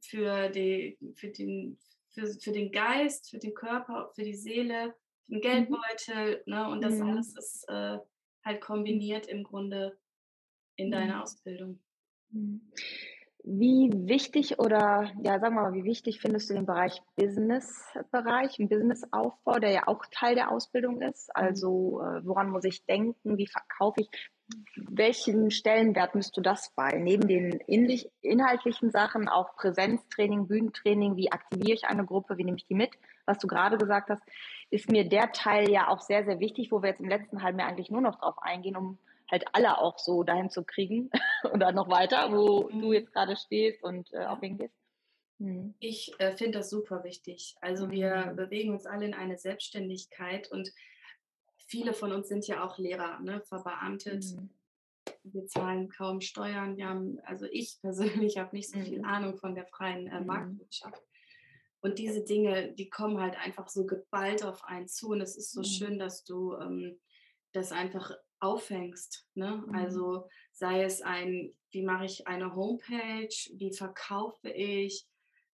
für, 0.00 0.48
die, 0.48 0.96
für, 1.14 1.28
den, 1.28 1.78
für, 2.08 2.26
für 2.26 2.52
den 2.52 2.72
Geist, 2.72 3.30
für 3.30 3.38
den 3.38 3.52
Körper, 3.52 4.10
für 4.14 4.22
die 4.22 4.36
Seele 4.36 4.94
einen 5.30 5.38
mhm. 5.38 5.42
Geldbeutel, 5.42 6.42
ne? 6.46 6.68
Und 6.68 6.82
das 6.82 6.94
mhm. 6.94 7.10
alles 7.10 7.36
ist 7.36 7.64
äh, 7.68 7.98
halt 8.44 8.60
kombiniert 8.60 9.26
im 9.26 9.42
Grunde 9.42 9.98
in 10.76 10.90
deiner 10.90 11.16
mhm. 11.16 11.22
Ausbildung. 11.22 11.80
Mhm. 12.30 12.72
Wie 13.46 13.90
wichtig 13.92 14.58
oder 14.58 15.12
ja, 15.22 15.38
sagen 15.38 15.54
wir 15.54 15.62
mal, 15.62 15.74
wie 15.74 15.84
wichtig 15.84 16.20
findest 16.20 16.48
du 16.48 16.54
den 16.54 16.64
Bereich 16.64 17.02
Business-Bereich, 17.16 18.58
einen 18.58 18.70
Businessaufbau, 18.70 19.58
der 19.58 19.70
ja 19.70 19.86
auch 19.86 20.02
Teil 20.10 20.34
der 20.34 20.50
Ausbildung 20.50 21.02
ist? 21.02 21.34
Also 21.36 22.00
äh, 22.00 22.24
woran 22.24 22.48
muss 22.48 22.64
ich 22.64 22.86
denken? 22.86 23.36
Wie 23.36 23.46
verkaufe 23.46 24.00
ich? 24.00 24.08
Welchen 24.76 25.50
Stellenwert 25.50 26.14
misst 26.14 26.36
du 26.36 26.40
das 26.40 26.70
bei? 26.74 26.92
Neben 26.98 27.26
den 27.26 27.60
inhaltlichen 28.20 28.90
Sachen 28.90 29.28
auch 29.28 29.56
Präsenztraining, 29.56 30.46
Bühnentraining, 30.46 31.16
wie 31.16 31.32
aktiviere 31.32 31.74
ich 31.74 31.84
eine 31.84 32.04
Gruppe, 32.04 32.36
wie 32.36 32.44
nehme 32.44 32.58
ich 32.58 32.66
die 32.66 32.74
mit? 32.74 32.90
Was 33.24 33.38
du 33.38 33.46
gerade 33.46 33.78
gesagt 33.78 34.10
hast, 34.10 34.22
ist 34.70 34.90
mir 34.90 35.08
der 35.08 35.32
Teil 35.32 35.70
ja 35.70 35.88
auch 35.88 36.00
sehr, 36.00 36.24
sehr 36.24 36.40
wichtig, 36.40 36.70
wo 36.70 36.82
wir 36.82 36.90
jetzt 36.90 37.00
im 37.00 37.08
letzten 37.08 37.42
halben 37.42 37.58
Jahr 37.58 37.68
eigentlich 37.68 37.90
nur 37.90 38.02
noch 38.02 38.20
drauf 38.20 38.36
eingehen, 38.38 38.76
um 38.76 38.98
halt 39.30 39.44
alle 39.52 39.78
auch 39.78 39.98
so 39.98 40.22
dahin 40.22 40.50
zu 40.50 40.64
kriegen 40.64 41.10
oder 41.52 41.72
noch 41.72 41.88
weiter, 41.88 42.30
wo 42.30 42.68
mhm. 42.68 42.80
du 42.80 42.92
jetzt 42.92 43.12
gerade 43.12 43.36
stehst 43.36 43.82
und 43.82 44.12
äh, 44.12 44.26
auch 44.26 44.40
hingehst. 44.40 44.74
Mhm. 45.38 45.74
Ich 45.80 46.12
äh, 46.18 46.36
finde 46.36 46.58
das 46.58 46.70
super 46.70 47.04
wichtig. 47.04 47.56
Also 47.60 47.90
wir 47.90 48.32
mhm. 48.32 48.36
bewegen 48.36 48.72
uns 48.72 48.86
alle 48.86 49.06
in 49.06 49.14
eine 49.14 49.38
Selbstständigkeit 49.38 50.50
und 50.50 50.70
viele 51.66 51.94
von 51.94 52.12
uns 52.12 52.28
sind 52.28 52.46
ja 52.46 52.64
auch 52.64 52.78
Lehrer, 52.78 53.20
ne, 53.20 53.40
verbeamtet. 53.42 54.24
Mhm. 54.24 54.50
Wir 55.24 55.46
zahlen 55.46 55.88
kaum 55.88 56.20
Steuern. 56.20 56.76
Wir 56.76 56.88
haben, 56.88 57.18
also 57.24 57.46
ich 57.50 57.78
persönlich 57.80 58.38
habe 58.38 58.56
nicht 58.56 58.70
so 58.70 58.78
viel 58.80 58.98
mhm. 58.98 59.04
Ahnung 59.04 59.36
von 59.36 59.54
der 59.54 59.66
freien 59.66 60.06
äh, 60.06 60.20
mhm. 60.20 60.26
Marktwirtschaft. 60.26 61.02
Und 61.80 61.98
diese 61.98 62.24
Dinge, 62.24 62.72
die 62.72 62.88
kommen 62.88 63.20
halt 63.20 63.36
einfach 63.36 63.68
so 63.68 63.84
geballt 63.84 64.42
auf 64.42 64.64
einen 64.64 64.88
zu. 64.88 65.10
Und 65.10 65.20
es 65.20 65.36
ist 65.36 65.52
so 65.52 65.60
mhm. 65.60 65.64
schön, 65.64 65.98
dass 65.98 66.24
du 66.24 66.54
ähm, 66.56 66.98
das 67.52 67.72
einfach 67.72 68.10
auffängst. 68.40 69.26
Ne? 69.34 69.62
Mhm. 69.66 69.74
Also 69.74 70.28
sei 70.52 70.82
es 70.82 71.02
ein, 71.02 71.52
wie 71.70 71.82
mache 71.82 72.04
ich 72.06 72.26
eine 72.26 72.54
Homepage, 72.54 73.34
wie 73.54 73.72
verkaufe 73.72 74.48
ich, 74.50 75.06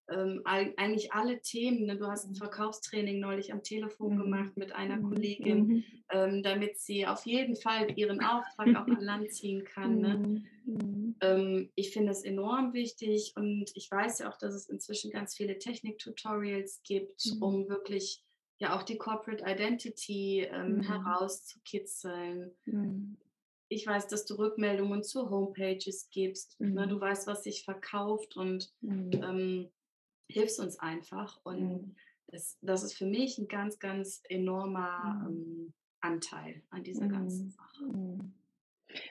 ähm, 0.09 0.43
eigentlich 0.45 1.13
alle 1.13 1.41
Themen. 1.41 1.87
Ne? 1.87 1.97
Du 1.97 2.07
hast 2.07 2.27
ein. 2.27 2.35
Verkaufstraining 2.35 3.21
neulich 3.21 3.53
am 3.53 3.63
Telefon 3.63 4.15
mhm. 4.15 4.23
gemacht 4.23 4.57
mit 4.57 4.73
einer 4.73 4.97
mhm. 4.97 5.09
Kollegin, 5.09 5.67
mhm. 5.67 5.85
ähm, 6.11 6.43
damit 6.43 6.79
sie 6.79 7.07
auf 7.07 7.27
jeden 7.27 7.57
Fall 7.57 7.91
ihren 7.97 8.23
Auftrag 8.23 8.69
auch 8.77 8.87
an 8.87 9.01
Land 9.01 9.33
ziehen 9.33 9.65
kann. 9.75 10.01
Ne? 10.01 10.45
Mhm. 10.65 11.17
Ähm, 11.21 11.71
ich 11.75 11.93
finde 11.93 12.13
es 12.13 12.23
enorm 12.23 12.73
wichtig 12.73 13.35
und 13.37 13.71
ich 13.75 13.91
weiß 13.91 14.21
ja 14.21 14.31
auch, 14.31 14.39
dass 14.39 14.55
es 14.55 14.69
inzwischen 14.69 15.11
ganz 15.11 15.37
viele 15.37 15.59
Technik-Tutorials 15.59 16.81
gibt, 16.85 17.25
mhm. 17.27 17.43
um 17.43 17.69
wirklich 17.69 18.25
ja 18.59 18.77
auch 18.77 18.83
die 18.83 18.99
Corporate 18.99 19.45
Identity 19.47 20.47
ähm, 20.51 20.81
herauszukitzeln 20.83 22.53
ich 23.71 23.87
weiß, 23.87 24.09
dass 24.09 24.27
du 24.27 24.35
Rückmeldungen 24.35 25.03
zu 25.03 25.31
Homepages 25.31 26.11
gibst. 26.11 26.61
Ne? 26.61 26.69
Mhm. 26.69 26.75
Ne? 26.75 26.89
Du 26.89 27.01
weißt, 27.01 27.27
was 27.27 27.45
sich 27.45 27.65
verkauft 27.65 28.37
und 28.37 28.71
mhm. 28.81 29.11
ähm, 29.13 29.71
hilfst 30.31 30.61
uns 30.61 30.79
einfach. 30.79 31.41
Und 31.45 31.61
mhm. 31.61 31.97
das, 32.29 32.59
das 32.63 32.83
ist 32.83 32.95
für 32.97 33.07
mich 33.07 33.39
ein 33.39 33.49
ganz, 33.49 33.79
ganz 33.79 34.23
enormer 34.29 35.27
mhm. 35.29 35.29
ähm, 35.29 35.73
Anteil 36.01 36.63
an 36.71 36.83
dieser 36.83 37.07
ganzen 37.07 37.47
mhm. 37.47 37.51
Sache. 37.51 37.85
Mhm. 37.85 38.35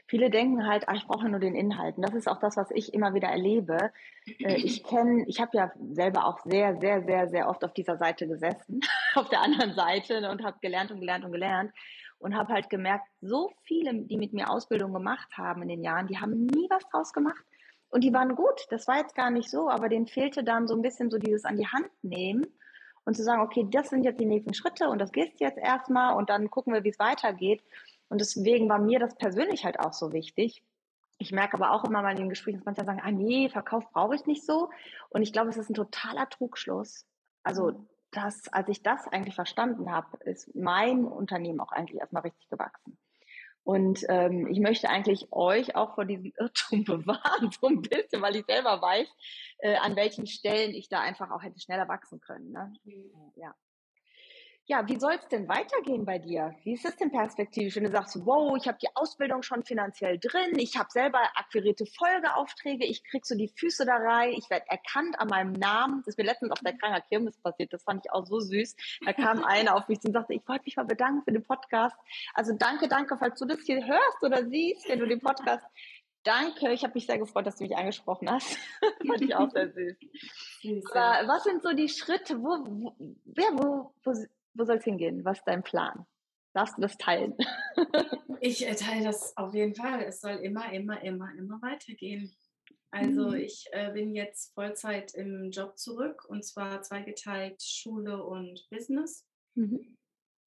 Viele 0.07 0.29
denken 0.29 0.67
halt, 0.67 0.87
ach, 0.87 0.95
ich 0.95 1.07
brauche 1.07 1.29
nur 1.29 1.39
den 1.39 1.55
Inhalt. 1.55 1.97
Und 1.97 2.03
das 2.03 2.13
ist 2.13 2.27
auch 2.27 2.39
das, 2.39 2.57
was 2.57 2.69
ich 2.71 2.93
immer 2.93 3.13
wieder 3.13 3.29
erlebe. 3.29 3.91
Äh, 4.39 4.55
ich 4.57 4.83
kenne, 4.83 5.25
ich 5.27 5.39
habe 5.39 5.55
ja 5.55 5.71
selber 5.91 6.25
auch 6.25 6.39
sehr, 6.43 6.77
sehr, 6.79 7.03
sehr, 7.03 7.29
sehr 7.29 7.49
oft 7.49 7.63
auf 7.63 7.73
dieser 7.73 7.97
Seite 7.97 8.27
gesessen, 8.27 8.81
auf 9.15 9.29
der 9.29 9.41
anderen 9.41 9.73
Seite 9.73 10.21
ne, 10.21 10.31
und 10.31 10.43
habe 10.43 10.57
gelernt 10.61 10.91
und 10.91 10.99
gelernt 10.99 11.23
und 11.25 11.31
gelernt 11.31 11.71
und 12.17 12.35
habe 12.35 12.53
halt 12.53 12.69
gemerkt, 12.69 13.07
so 13.21 13.51
viele, 13.63 13.93
die 13.93 14.17
mit 14.17 14.33
mir 14.33 14.49
Ausbildung 14.49 14.93
gemacht 14.93 15.37
haben 15.37 15.61
in 15.61 15.69
den 15.69 15.83
Jahren, 15.83 16.07
die 16.07 16.17
haben 16.17 16.45
nie 16.45 16.67
was 16.69 16.83
draus 16.89 17.13
gemacht. 17.13 17.43
Und 17.89 18.03
die 18.03 18.13
waren 18.13 18.35
gut, 18.35 18.67
das 18.69 18.87
war 18.87 18.97
jetzt 18.97 19.15
gar 19.15 19.31
nicht 19.31 19.49
so, 19.49 19.69
aber 19.69 19.89
denen 19.89 20.07
fehlte 20.07 20.43
dann 20.43 20.67
so 20.67 20.75
ein 20.75 20.81
bisschen 20.81 21.09
so 21.09 21.17
dieses 21.17 21.45
an 21.45 21.57
die 21.57 21.67
Hand 21.67 21.89
nehmen 22.03 22.45
und 23.03 23.15
zu 23.15 23.23
sagen, 23.23 23.41
okay, 23.41 23.65
das 23.69 23.89
sind 23.89 24.03
jetzt 24.03 24.19
die 24.19 24.25
nächsten 24.25 24.53
Schritte 24.53 24.89
und 24.89 24.99
das 24.99 25.11
gehst 25.11 25.39
jetzt 25.39 25.57
erstmal 25.57 26.15
und 26.15 26.29
dann 26.29 26.51
gucken 26.51 26.73
wir, 26.73 26.83
wie 26.83 26.89
es 26.89 26.99
weitergeht. 26.99 27.63
Und 28.07 28.21
deswegen 28.21 28.69
war 28.69 28.79
mir 28.79 28.99
das 28.99 29.15
persönlich 29.15 29.65
halt 29.65 29.79
auch 29.79 29.93
so 29.93 30.11
wichtig. 30.11 30.63
Ich 31.17 31.31
merke 31.31 31.55
aber 31.55 31.71
auch 31.71 31.83
immer 31.83 32.01
mal 32.01 32.11
in 32.11 32.17
den 32.17 32.29
Gesprächen, 32.29 32.57
dass 32.57 32.65
manche 32.65 32.85
sagen, 32.85 33.01
ah 33.03 33.11
nee, 33.11 33.49
Verkauf 33.49 33.89
brauche 33.91 34.15
ich 34.15 34.25
nicht 34.25 34.45
so. 34.45 34.69
Und 35.09 35.21
ich 35.21 35.33
glaube, 35.33 35.49
es 35.49 35.57
ist 35.57 35.69
ein 35.69 35.75
totaler 35.75 36.29
Trugschluss. 36.29 37.05
Also 37.43 37.85
das, 38.11 38.47
als 38.51 38.69
ich 38.69 38.83
das 38.83 39.07
eigentlich 39.07 39.35
verstanden 39.35 39.91
habe, 39.91 40.17
ist 40.25 40.55
mein 40.55 41.05
Unternehmen 41.05 41.59
auch 41.59 41.71
eigentlich 41.71 41.99
erstmal 41.99 42.23
richtig 42.23 42.49
gewachsen. 42.49 42.97
Und 43.63 44.03
ähm, 44.09 44.47
ich 44.47 44.59
möchte 44.59 44.89
eigentlich 44.89 45.31
euch 45.31 45.75
auch 45.75 45.95
vor 45.95 46.05
diesem 46.05 46.31
Irrtum 46.37 46.83
bewahren, 46.85 47.51
so 47.59 47.67
ein 47.67 47.81
bisschen, 47.81 48.21
weil 48.21 48.35
ich 48.35 48.45
selber 48.45 48.81
weiß, 48.81 49.07
äh, 49.59 49.75
an 49.77 49.95
welchen 49.95 50.27
Stellen 50.27 50.73
ich 50.73 50.89
da 50.89 51.01
einfach 51.01 51.31
auch 51.31 51.43
hätte 51.43 51.59
schneller 51.59 51.87
wachsen 51.87 52.19
können. 52.19 52.51
Ne? 52.51 52.73
Mhm. 52.83 53.11
Ja. 53.35 53.53
Ja, 54.69 54.87
wie 54.87 54.99
soll 54.99 55.13
es 55.13 55.27
denn 55.29 55.47
weitergehen 55.47 56.05
bei 56.05 56.19
dir? 56.19 56.53
Wie 56.63 56.73
ist 56.73 56.85
es 56.85 56.95
denn 56.95 57.09
perspektivisch, 57.09 57.75
wenn 57.75 57.85
du 57.85 57.89
sagst, 57.89 58.23
wow, 58.23 58.55
ich 58.55 58.67
habe 58.67 58.77
die 58.79 58.95
Ausbildung 58.95 59.41
schon 59.41 59.63
finanziell 59.63 60.19
drin, 60.19 60.59
ich 60.59 60.77
habe 60.77 60.91
selber 60.91 61.19
akquirierte 61.33 61.87
Folgeaufträge, 61.87 62.85
ich 62.85 63.03
krieg 63.03 63.25
so 63.25 63.33
die 63.33 63.47
Füße 63.47 63.83
da 63.87 63.95
rein, 63.95 64.29
ich 64.29 64.47
werde 64.51 64.67
erkannt 64.69 65.19
an 65.19 65.27
meinem 65.27 65.53
Namen. 65.53 66.03
Das 66.05 66.09
ist 66.09 66.17
mir 66.19 66.25
letztens 66.25 66.51
auf 66.51 66.59
der 66.59 66.77
Kranker 66.77 67.01
Kirmes 67.01 67.35
passiert, 67.39 67.73
das 67.73 67.81
fand 67.81 68.05
ich 68.05 68.11
auch 68.11 68.27
so 68.27 68.39
süß. 68.39 68.75
Da 69.03 69.13
kam 69.13 69.43
einer 69.43 69.75
auf 69.75 69.87
mich 69.87 69.97
und 70.05 70.13
sagte, 70.13 70.35
ich 70.35 70.47
wollte 70.47 70.65
mich 70.65 70.77
mal 70.77 70.85
bedanken 70.85 71.23
für 71.23 71.31
den 71.31 71.43
Podcast. 71.43 71.95
Also 72.35 72.53
danke, 72.53 72.87
danke, 72.87 73.17
falls 73.17 73.39
du 73.39 73.45
das 73.45 73.61
hier 73.65 73.83
hörst 73.83 74.21
oder 74.21 74.45
siehst, 74.45 74.87
wenn 74.87 74.99
du 74.99 75.07
den 75.07 75.19
Podcast 75.19 75.65
Danke, 76.23 76.73
ich 76.73 76.83
habe 76.83 76.95
mich 76.95 77.05
sehr 77.05 77.17
gefreut, 77.17 77.47
dass 77.47 77.55
du 77.55 77.63
mich 77.63 77.77
angesprochen 77.77 78.29
hast. 78.29 78.57
Fand 79.07 79.21
ich 79.21 79.33
auch 79.33 79.49
sehr 79.49 79.71
süß. 79.71 79.95
süß 80.61 80.91
Aber 80.91 81.27
was 81.29 81.45
sind 81.45 81.63
so 81.63 81.71
die 81.71 81.87
Schritte? 81.87 82.41
Wo, 82.43 82.59
wo, 82.65 82.93
ja, 83.37 83.47
wo, 83.53 83.93
wo, 84.03 84.13
wo 84.53 84.65
soll 84.65 84.77
es 84.77 84.83
hingehen? 84.83 85.23
Was 85.25 85.39
ist 85.39 85.47
dein 85.47 85.63
Plan? 85.63 86.05
Darfst 86.53 86.77
du 86.77 86.81
das 86.81 86.97
teilen? 86.97 87.35
ich 88.41 88.67
äh, 88.67 88.75
teile 88.75 89.05
das 89.05 89.35
auf 89.37 89.53
jeden 89.53 89.75
Fall. 89.75 90.01
Es 90.03 90.21
soll 90.21 90.37
immer, 90.37 90.71
immer, 90.73 91.01
immer, 91.03 91.31
immer 91.37 91.61
weitergehen. 91.61 92.35
Also 92.91 93.29
mhm. 93.29 93.35
ich 93.35 93.65
äh, 93.71 93.91
bin 93.91 94.15
jetzt 94.15 94.53
Vollzeit 94.55 95.13
im 95.13 95.51
Job 95.51 95.77
zurück 95.77 96.25
und 96.27 96.43
zwar 96.43 96.81
zweigeteilt 96.81 97.61
Schule 97.61 98.23
und 98.23 98.67
Business. 98.71 99.27
Mhm. 99.55 99.97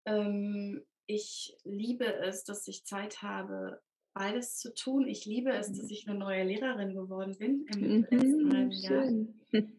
Ähm, 0.07 0.85
ich 1.07 1.57
liebe 1.63 2.05
es, 2.05 2.45
dass 2.45 2.67
ich 2.67 2.85
Zeit 2.85 3.23
habe, 3.23 3.81
beides 4.15 4.59
zu 4.59 4.75
tun. 4.75 5.07
Ich 5.07 5.25
liebe 5.25 5.53
es, 5.53 5.73
dass 5.73 5.91
ich 5.91 6.09
eine 6.09 6.19
neue 6.19 6.45
Lehrerin 6.45 6.95
geworden 6.95 7.37
bin 7.39 7.67
im 7.75 7.81
mhm, 7.81 8.07
letzten 8.11 8.57
halben 8.57 8.73
Jahr. 8.73 9.69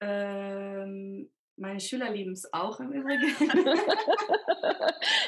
Ähm, 0.00 1.28
meine 1.58 1.80
Schüler 1.80 2.10
lieben 2.10 2.32
es 2.32 2.52
auch 2.52 2.80
im 2.80 2.92
Übrigen. 2.92 3.28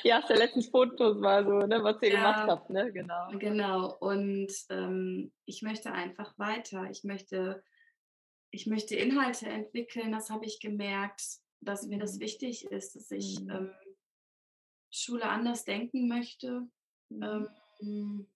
ja, 0.04 0.20
hast 0.20 0.30
ja 0.30 0.36
letztens 0.36 0.68
Fotos 0.68 1.18
mal 1.18 1.44
so, 1.44 1.66
ne, 1.66 1.82
was 1.82 2.00
ihr 2.02 2.12
ja, 2.12 2.16
gemacht 2.16 2.48
habt, 2.48 2.70
ne? 2.70 2.92
Genau. 2.92 3.28
Genau. 3.38 3.96
Und 3.98 4.52
ähm, 4.70 5.32
ich 5.44 5.62
möchte 5.62 5.92
einfach 5.92 6.38
weiter. 6.38 6.88
Ich 6.90 7.04
möchte, 7.04 7.62
ich 8.50 8.66
möchte 8.66 8.96
Inhalte 8.96 9.46
entwickeln. 9.46 10.12
Das 10.12 10.30
habe 10.30 10.46
ich 10.46 10.60
gemerkt, 10.60 11.22
dass 11.60 11.86
mir 11.86 11.98
das 11.98 12.16
mhm. 12.16 12.20
wichtig 12.20 12.66
ist, 12.70 12.96
dass 12.96 13.10
ich 13.10 13.40
mhm. 13.40 13.50
ähm, 13.50 13.70
Schule 14.90 15.24
anders 15.24 15.64
denken 15.64 16.08
möchte. 16.08 16.66
Mhm. 17.08 17.22
Ähm, 17.22 17.48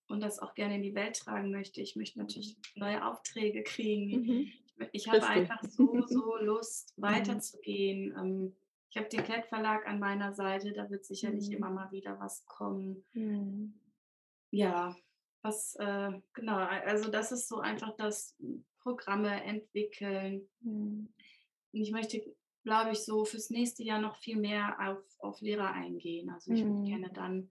und 0.08 0.20
das 0.22 0.38
auch 0.38 0.54
gerne 0.54 0.76
in 0.76 0.82
die 0.82 0.94
Welt 0.94 1.18
tragen 1.18 1.50
möchte. 1.50 1.80
Ich 1.82 1.96
möchte 1.96 2.18
natürlich 2.18 2.56
neue 2.74 3.04
Aufträge 3.06 3.62
kriegen. 3.62 4.20
Mhm. 4.20 4.52
Ich 4.92 5.08
habe 5.08 5.24
einfach 5.26 5.62
so, 5.62 6.04
so 6.06 6.36
Lust, 6.38 6.94
mhm. 6.96 7.02
weiterzugehen. 7.02 8.14
Ähm, 8.18 8.56
ich 8.90 8.96
habe 8.96 9.08
den 9.08 9.24
Klettverlag 9.24 9.86
an 9.86 9.98
meiner 9.98 10.34
Seite, 10.34 10.72
da 10.72 10.88
wird 10.88 11.04
sicherlich 11.04 11.48
mhm. 11.48 11.56
immer 11.56 11.70
mal 11.70 11.90
wieder 11.90 12.18
was 12.20 12.44
kommen. 12.46 13.04
Mhm. 13.12 13.74
Ja, 14.50 14.96
was, 15.42 15.74
äh, 15.76 16.12
genau, 16.32 16.56
also 16.56 17.10
das 17.10 17.32
ist 17.32 17.48
so 17.48 17.58
einfach 17.58 17.96
das 17.96 18.36
Programme 18.80 19.42
entwickeln. 19.44 20.48
Und 20.62 21.12
ich 21.72 21.90
möchte, 21.90 22.22
glaube 22.62 22.92
ich, 22.92 23.00
so 23.00 23.24
fürs 23.24 23.50
nächste 23.50 23.82
Jahr 23.82 24.00
noch 24.00 24.16
viel 24.16 24.36
mehr 24.36 24.76
auf, 24.80 25.04
auf 25.18 25.40
Lehrer 25.40 25.72
eingehen. 25.72 26.30
Also 26.30 26.52
ich 26.52 26.64
würde 26.64 26.84
gerne 26.84 27.10
dann 27.12 27.50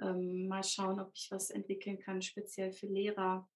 ähm, 0.00 0.48
mal 0.48 0.64
schauen, 0.64 1.00
ob 1.00 1.10
ich 1.14 1.28
was 1.30 1.50
entwickeln 1.50 1.98
kann, 1.98 2.22
speziell 2.22 2.72
für 2.72 2.86
Lehrer. 2.86 3.48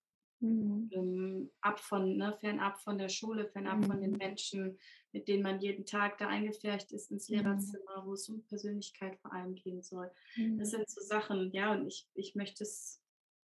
Mhm. 0.43 0.91
Ähm, 0.93 1.51
ab 1.61 1.79
von, 1.79 2.17
ne, 2.17 2.37
fernab 2.41 2.81
von 2.81 2.99
der 2.99 3.09
Schule, 3.09 3.47
fernab 3.47 3.79
mhm. 3.79 3.85
von 3.85 4.01
den 4.01 4.11
mhm. 4.13 4.19
Menschen, 4.19 4.79
mit 5.13 5.29
denen 5.29 5.43
man 5.43 5.61
jeden 5.61 5.87
Tag 5.87 6.19
da 6.19 6.29
eingefärcht 6.29 6.93
ist 6.93 7.11
ins 7.11 7.29
mhm. 7.29 7.37
Lehrerzimmer, 7.37 8.03
wo 8.05 8.15
es 8.15 8.29
um 8.29 8.43
Persönlichkeit 8.43 9.17
vor 9.21 9.33
allem 9.33 9.55
gehen 9.55 9.83
soll. 9.83 10.11
Mhm. 10.37 10.59
Das 10.59 10.71
sind 10.71 10.91
so 10.91 11.01
Sachen, 11.01 11.53
ja, 11.53 11.73
und 11.73 11.87
ich, 11.87 12.09
ich 12.15 12.35
möchte 12.35 12.65
es 12.65 12.99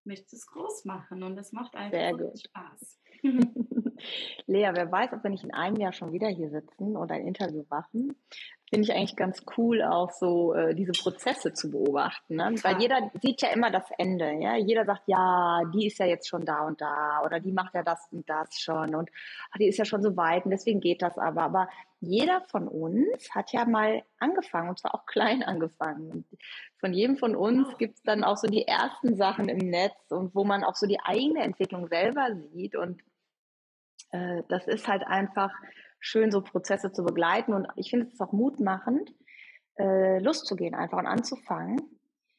möchte 0.07 0.37
es 0.37 0.47
groß 0.47 0.85
machen 0.85 1.21
und 1.21 1.35
das 1.35 1.51
macht 1.51 1.75
einfach 1.75 2.17
Spaß. 2.33 2.99
Lea, 4.45 4.69
wer 4.73 4.91
weiß, 4.91 5.13
ob 5.13 5.23
wir 5.23 5.29
nicht 5.29 5.43
in 5.43 5.53
einem 5.53 5.77
Jahr 5.77 5.93
schon 5.93 6.11
wieder 6.11 6.27
hier 6.27 6.49
sitzen 6.49 6.95
und 6.95 7.11
ein 7.11 7.27
Interview 7.27 7.63
machen 7.69 8.15
finde 8.69 8.83
ich 8.83 8.93
eigentlich 8.93 9.15
ganz 9.15 9.43
cool, 9.57 9.81
auch 9.81 10.11
so 10.11 10.53
äh, 10.53 10.75
diese 10.75 10.91
Prozesse 10.91 11.53
zu 11.53 11.71
beobachten. 11.71 12.35
Ne? 12.35 12.53
Weil 12.63 12.81
jeder 12.81 13.11
sieht 13.21 13.41
ja 13.41 13.49
immer 13.49 13.71
das 13.71 13.85
Ende. 13.97 14.29
Ja? 14.41 14.57
Jeder 14.57 14.85
sagt, 14.85 15.03
ja, 15.05 15.61
die 15.73 15.87
ist 15.87 15.99
ja 15.99 16.05
jetzt 16.05 16.27
schon 16.27 16.45
da 16.45 16.65
und 16.65 16.81
da 16.81 17.21
oder 17.25 17.39
die 17.39 17.53
macht 17.53 17.73
ja 17.75 17.83
das 17.83 18.07
und 18.11 18.29
das 18.29 18.59
schon 18.59 18.93
und 18.95 19.09
ach, 19.51 19.57
die 19.57 19.67
ist 19.67 19.77
ja 19.77 19.85
schon 19.85 20.01
so 20.01 20.17
weit 20.17 20.43
und 20.45 20.51
deswegen 20.51 20.81
geht 20.81 21.01
das 21.01 21.17
aber. 21.17 21.43
Aber 21.43 21.69
jeder 22.01 22.41
von 22.41 22.67
uns 22.67 23.33
hat 23.33 23.53
ja 23.53 23.65
mal 23.65 24.03
angefangen 24.19 24.69
und 24.69 24.79
zwar 24.79 24.95
auch 24.95 25.05
klein 25.05 25.43
angefangen. 25.43 26.11
Und 26.11 26.25
von 26.79 26.93
jedem 26.93 27.15
von 27.15 27.35
uns 27.35 27.69
oh. 27.73 27.77
gibt 27.77 27.95
es 27.95 28.03
dann 28.03 28.25
auch 28.25 28.37
so 28.37 28.47
die 28.47 28.67
ersten 28.67 29.15
Sachen 29.15 29.47
im 29.47 29.69
Netz 29.69 29.95
und 30.09 30.35
wo 30.35 30.43
man 30.43 30.65
auch 30.65 30.75
so 30.75 30.87
die 30.87 30.99
eigene 30.99 31.41
Entwicklung 31.41 31.87
selber 31.87 32.35
sieht 32.51 32.75
und 32.75 33.01
äh, 34.11 34.43
das 34.49 34.67
ist 34.67 34.87
halt 34.87 35.05
einfach 35.05 35.51
schön, 35.99 36.31
so 36.31 36.41
Prozesse 36.41 36.91
zu 36.91 37.03
begleiten. 37.03 37.53
Und 37.53 37.67
ich 37.75 37.89
finde 37.89 38.07
es 38.07 38.19
auch 38.19 38.31
mutmachend, 38.31 39.13
äh, 39.77 40.19
loszugehen 40.19 40.75
einfach 40.75 40.97
und 40.97 41.07
anzufangen. 41.07 41.81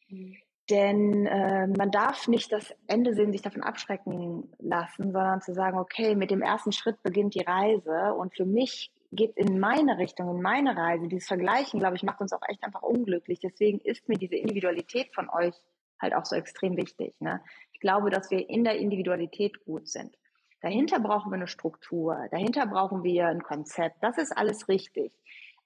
Mhm. 0.08 0.36
Denn 0.70 1.26
äh, 1.26 1.66
man 1.66 1.90
darf 1.90 2.28
nicht 2.28 2.52
das 2.52 2.74
Ende 2.86 3.14
sehen, 3.14 3.32
sich 3.32 3.40
davon 3.40 3.62
abschrecken 3.62 4.52
lassen, 4.58 5.12
sondern 5.12 5.40
zu 5.40 5.54
sagen, 5.54 5.78
okay, 5.78 6.14
mit 6.14 6.30
dem 6.30 6.42
ersten 6.42 6.72
Schritt 6.72 7.02
beginnt 7.02 7.34
die 7.34 7.44
Reise. 7.44 8.12
Und 8.12 8.36
für 8.36 8.44
mich 8.44 8.92
geht 9.10 9.34
in 9.36 9.58
meine 9.58 9.96
Richtung, 9.96 10.28
in 10.36 10.42
meine 10.42 10.76
Reise. 10.76 11.08
Dieses 11.08 11.26
Vergleichen, 11.26 11.80
glaube 11.80 11.96
ich, 11.96 12.02
macht 12.02 12.20
uns 12.20 12.34
auch 12.34 12.42
echt 12.48 12.62
einfach 12.62 12.82
unglücklich. 12.82 13.40
Deswegen 13.40 13.80
ist 13.80 14.08
mir 14.10 14.18
diese 14.18 14.36
Individualität 14.36 15.14
von 15.14 15.30
euch 15.30 15.54
halt 16.00 16.14
auch 16.14 16.26
so 16.26 16.36
extrem 16.36 16.76
wichtig. 16.76 17.14
Ne? 17.18 17.40
Ich 17.72 17.80
glaube, 17.80 18.10
dass 18.10 18.30
wir 18.30 18.48
in 18.50 18.62
der 18.62 18.76
Individualität 18.76 19.64
gut 19.64 19.88
sind. 19.88 20.14
Dahinter 20.60 20.98
brauchen 21.00 21.30
wir 21.30 21.36
eine 21.36 21.46
Struktur, 21.46 22.26
dahinter 22.30 22.66
brauchen 22.66 23.04
wir 23.04 23.28
ein 23.28 23.42
Konzept. 23.42 24.02
Das 24.02 24.18
ist 24.18 24.36
alles 24.36 24.68
richtig. 24.68 25.12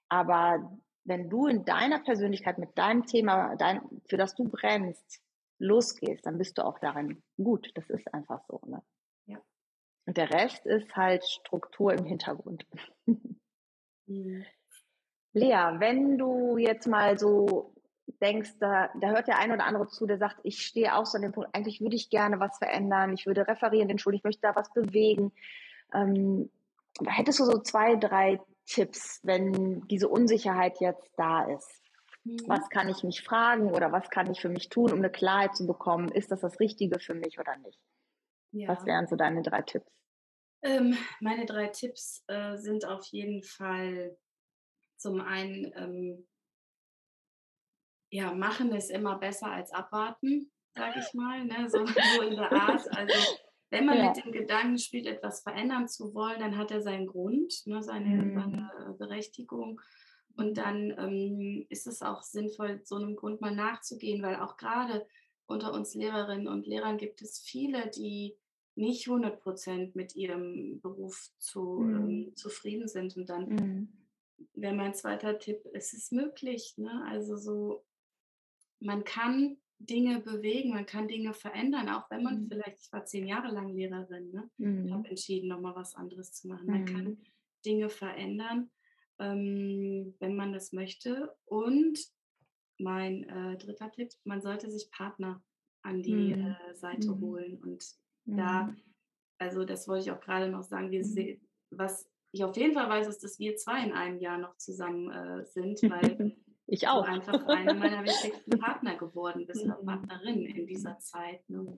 Aber 0.09 0.79
wenn 1.03 1.29
du 1.29 1.47
in 1.47 1.65
deiner 1.65 1.99
Persönlichkeit 1.99 2.57
mit 2.57 2.77
deinem 2.77 3.05
Thema, 3.05 3.55
dein, 3.55 3.81
für 4.07 4.17
das 4.17 4.35
du 4.35 4.45
brennst, 4.45 5.21
losgehst, 5.59 6.25
dann 6.25 6.37
bist 6.37 6.57
du 6.57 6.65
auch 6.65 6.79
darin 6.79 7.23
gut. 7.37 7.71
Das 7.75 7.89
ist 7.89 8.13
einfach 8.13 8.41
so. 8.47 8.61
Ne? 8.65 8.81
Ja. 9.25 9.39
Und 10.05 10.17
der 10.17 10.29
Rest 10.29 10.65
ist 10.65 10.95
halt 10.95 11.25
Struktur 11.25 11.93
im 11.93 12.05
Hintergrund. 12.05 12.65
mhm. 14.05 14.45
Lea, 15.33 15.79
wenn 15.79 16.17
du 16.19 16.57
jetzt 16.57 16.87
mal 16.87 17.17
so 17.17 17.72
denkst, 18.21 18.51
da, 18.59 18.89
da 18.99 19.09
hört 19.09 19.27
der 19.27 19.39
ein 19.39 19.51
oder 19.51 19.65
andere 19.65 19.87
zu, 19.87 20.05
der 20.05 20.17
sagt, 20.17 20.39
ich 20.43 20.65
stehe 20.65 20.95
auch 20.95 21.05
so 21.05 21.17
an 21.17 21.21
dem 21.21 21.31
Punkt, 21.31 21.49
eigentlich 21.53 21.81
würde 21.81 21.95
ich 21.95 22.09
gerne 22.09 22.39
was 22.39 22.57
verändern, 22.57 23.13
ich 23.13 23.25
würde 23.25 23.47
referieren 23.47 23.89
in 23.89 23.99
Schule, 23.99 24.17
ich 24.17 24.23
möchte 24.23 24.41
da 24.41 24.55
was 24.55 24.71
bewegen. 24.73 25.31
Ähm, 25.93 26.49
hättest 27.05 27.39
du 27.39 27.45
so 27.45 27.59
zwei, 27.59 27.95
drei 27.95 28.39
Tipps, 28.65 29.19
wenn 29.23 29.87
diese 29.87 30.07
Unsicherheit 30.07 30.79
jetzt 30.79 31.11
da 31.17 31.45
ist? 31.45 31.81
Mhm. 32.23 32.37
Was 32.47 32.69
kann 32.69 32.89
ich 32.89 33.03
mich 33.03 33.23
fragen 33.23 33.71
oder 33.71 33.91
was 33.91 34.09
kann 34.09 34.31
ich 34.31 34.41
für 34.41 34.49
mich 34.49 34.69
tun, 34.69 34.91
um 34.91 34.99
eine 34.99 35.09
Klarheit 35.09 35.55
zu 35.55 35.67
bekommen? 35.67 36.09
Ist 36.09 36.31
das 36.31 36.41
das 36.41 36.59
Richtige 36.59 36.99
für 36.99 37.13
mich 37.13 37.39
oder 37.39 37.55
nicht? 37.57 37.79
Ja. 38.51 38.69
Was 38.69 38.85
wären 38.85 39.07
so 39.07 39.15
deine 39.15 39.41
drei 39.41 39.61
Tipps? 39.61 39.91
Ähm, 40.61 40.97
meine 41.19 41.45
drei 41.45 41.67
Tipps 41.67 42.23
äh, 42.27 42.55
sind 42.55 42.85
auf 42.85 43.05
jeden 43.07 43.43
Fall 43.43 44.15
zum 44.95 45.19
einen 45.19 45.73
ähm, 45.75 46.27
ja, 48.13 48.31
machen 48.31 48.71
ist 48.73 48.91
immer 48.91 49.17
besser 49.17 49.51
als 49.51 49.71
abwarten, 49.71 50.51
sage 50.75 50.99
ich 50.99 51.13
mal, 51.15 51.43
ne? 51.45 51.67
so, 51.67 51.83
so, 52.15 52.21
in 52.21 52.35
der 52.35 52.51
Art. 52.51 52.87
Also 52.95 53.37
wenn 53.71 53.87
man 53.87 53.97
ja. 53.97 54.13
mit 54.13 54.23
dem 54.23 54.31
Gedanken 54.31 54.77
spielt, 54.77 55.07
etwas 55.07 55.41
verändern 55.41 55.87
zu 55.87 56.13
wollen, 56.13 56.39
dann 56.39 56.55
hat 56.55 56.69
er 56.69 56.83
seinen 56.83 57.07
Grund, 57.07 57.63
ne? 57.65 57.81
seine, 57.81 58.09
mhm. 58.09 58.35
seine 58.35 58.95
Berechtigung. 58.99 59.81
Und 60.35 60.57
dann 60.57 60.93
ähm, 60.97 61.65
ist 61.69 61.87
es 61.87 62.03
auch 62.03 62.21
sinnvoll, 62.21 62.81
so 62.83 62.97
einem 62.97 63.15
Grund 63.15 63.41
mal 63.41 63.55
nachzugehen, 63.55 64.21
weil 64.21 64.35
auch 64.35 64.57
gerade 64.57 65.07
unter 65.47 65.73
uns 65.73 65.95
Lehrerinnen 65.95 66.47
und 66.47 66.67
Lehrern 66.67 66.97
gibt 66.97 67.23
es 67.23 67.39
viele, 67.39 67.89
die 67.89 68.35
nicht 68.75 69.07
100 69.07 69.41
Prozent 69.41 69.95
mit 69.95 70.15
ihrem 70.15 70.79
Beruf 70.81 71.31
zu, 71.39 71.79
mhm. 71.79 71.95
ähm, 71.95 72.35
zufrieden 72.35 72.87
sind. 72.87 73.17
Und 73.17 73.29
dann 73.29 73.49
mhm. 73.49 73.87
wäre 74.53 74.75
mein 74.75 74.93
zweiter 74.93 75.39
Tipp, 75.39 75.65
es 75.73 75.93
ist 75.93 76.11
möglich. 76.11 76.75
Ne? 76.77 77.03
Also 77.07 77.37
so 77.37 77.83
man 78.83 79.03
kann 79.03 79.57
Dinge 79.79 80.19
bewegen, 80.19 80.69
man 80.69 80.85
kann 80.85 81.07
Dinge 81.07 81.33
verändern, 81.33 81.89
auch 81.89 82.09
wenn 82.09 82.23
man 82.23 82.43
mhm. 82.43 82.47
vielleicht, 82.47 82.79
ich 82.79 82.93
war 82.93 83.05
zehn 83.05 83.27
Jahre 83.27 83.53
lang 83.53 83.69
Lehrerin, 83.69 84.31
ne? 84.31 84.49
Mhm. 84.57 84.93
habe 84.93 85.09
entschieden, 85.09 85.49
nochmal 85.49 85.75
was 85.75 85.95
anderes 85.95 86.33
zu 86.33 86.47
machen. 86.47 86.67
Man 86.67 86.81
mhm. 86.81 86.85
kann 86.85 87.17
Dinge 87.65 87.89
verändern, 87.89 88.69
ähm, 89.19 90.15
wenn 90.19 90.35
man 90.35 90.53
das 90.53 90.71
möchte. 90.73 91.35
Und 91.45 91.99
mein 92.79 93.23
äh, 93.23 93.57
dritter 93.57 93.91
Tipp, 93.91 94.09
man 94.23 94.41
sollte 94.41 94.69
sich 94.69 94.89
Partner 94.91 95.43
an 95.81 96.01
die 96.01 96.35
mhm. 96.35 96.55
äh, 96.69 96.75
Seite 96.75 97.11
mhm. 97.11 97.21
holen. 97.21 97.57
Und 97.61 97.85
da, 98.25 98.63
mhm. 98.63 98.77
also 99.37 99.65
das 99.65 99.87
wollte 99.87 100.05
ich 100.05 100.11
auch 100.11 100.21
gerade 100.21 100.49
noch 100.49 100.63
sagen, 100.63 100.91
wir, 100.91 101.37
was 101.71 102.09
ich 102.31 102.43
auf 102.43 102.55
jeden 102.55 102.73
Fall 102.73 102.89
weiß, 102.89 103.07
ist, 103.07 103.23
dass 103.23 103.37
wir 103.37 103.55
zwei 103.57 103.83
in 103.85 103.91
einem 103.91 104.19
Jahr 104.19 104.37
noch 104.37 104.57
zusammen 104.57 105.11
äh, 105.11 105.45
sind, 105.45 105.81
weil 105.89 106.35
Ich 106.67 106.87
auch. 106.87 107.05
Du 107.05 107.11
einfach 107.11 107.47
einer 107.47 107.73
meiner 107.73 108.03
wichtigsten 108.03 108.51
Partner 108.59 108.95
geworden 108.95 109.45
bist 109.45 109.63
oder 109.65 109.81
mhm. 109.81 109.85
Partnerin 109.85 110.45
in 110.45 110.65
dieser 110.67 110.97
Zeit. 110.99 111.47
Ne? 111.49 111.77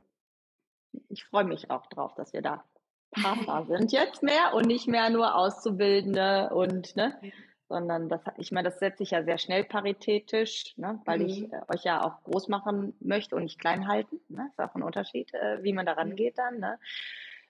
Ich 1.09 1.25
freue 1.25 1.43
mich 1.43 1.71
auch 1.71 1.87
drauf, 1.87 2.13
dass 2.15 2.33
wir 2.33 2.41
da 2.41 2.63
Partner 3.11 3.65
sind 3.67 3.91
jetzt 3.91 4.23
mehr 4.23 4.53
und 4.53 4.67
nicht 4.67 4.87
mehr 4.87 5.09
nur 5.09 5.35
Auszubildende 5.35 6.49
und 6.53 6.95
ne, 6.95 7.19
sondern 7.67 8.09
das 8.09 8.21
ich 8.37 8.51
meine, 8.51 8.69
das 8.69 8.79
setze 8.79 9.03
ich 9.03 9.11
ja 9.11 9.23
sehr 9.23 9.37
schnell 9.37 9.63
paritätisch, 9.63 10.73
ne, 10.77 11.01
weil 11.05 11.19
mhm. 11.19 11.25
ich 11.25 11.51
äh, 11.51 11.61
euch 11.67 11.83
ja 11.83 12.03
auch 12.03 12.23
groß 12.23 12.47
machen 12.47 12.95
möchte 12.99 13.35
und 13.35 13.43
nicht 13.43 13.59
klein 13.59 13.87
halten. 13.87 14.19
Ne? 14.29 14.47
Ist 14.49 14.59
auch 14.59 14.75
ein 14.75 14.83
Unterschied, 14.83 15.33
äh, 15.33 15.63
wie 15.63 15.73
man 15.73 15.85
da 15.85 15.93
rangeht 15.93 16.37
dann. 16.37 16.59
Ne? 16.59 16.79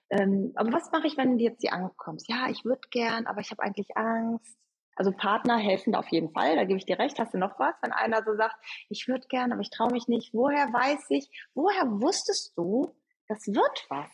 Ähm, 0.08 0.52
aber 0.54 0.72
was 0.72 0.90
mache 0.92 1.06
ich, 1.06 1.16
wenn 1.16 1.36
du 1.36 1.44
jetzt 1.44 1.60
hier 1.60 1.72
ankommst? 1.72 2.28
Ja, 2.28 2.48
ich 2.48 2.64
würde 2.64 2.88
gern, 2.90 3.26
aber 3.26 3.40
ich 3.40 3.50
habe 3.50 3.62
eigentlich 3.62 3.96
Angst. 3.96 4.56
Also 4.96 5.12
Partner 5.12 5.58
helfen 5.58 5.92
da 5.92 5.98
auf 5.98 6.08
jeden 6.08 6.30
Fall, 6.30 6.56
da 6.56 6.64
gebe 6.64 6.78
ich 6.78 6.86
dir 6.86 6.98
recht. 6.98 7.18
Hast 7.18 7.34
du 7.34 7.38
noch 7.38 7.58
was, 7.58 7.74
wenn 7.82 7.92
einer 7.92 8.24
so 8.24 8.34
sagt, 8.34 8.56
ich 8.88 9.06
würde 9.06 9.28
gerne, 9.28 9.52
aber 9.52 9.60
ich 9.60 9.70
traue 9.70 9.92
mich 9.92 10.08
nicht. 10.08 10.32
Woher 10.32 10.72
weiß 10.72 11.10
ich, 11.10 11.28
woher 11.54 11.84
wusstest 12.00 12.56
du, 12.56 12.94
das 13.28 13.46
wird 13.46 13.86
was? 13.90 14.10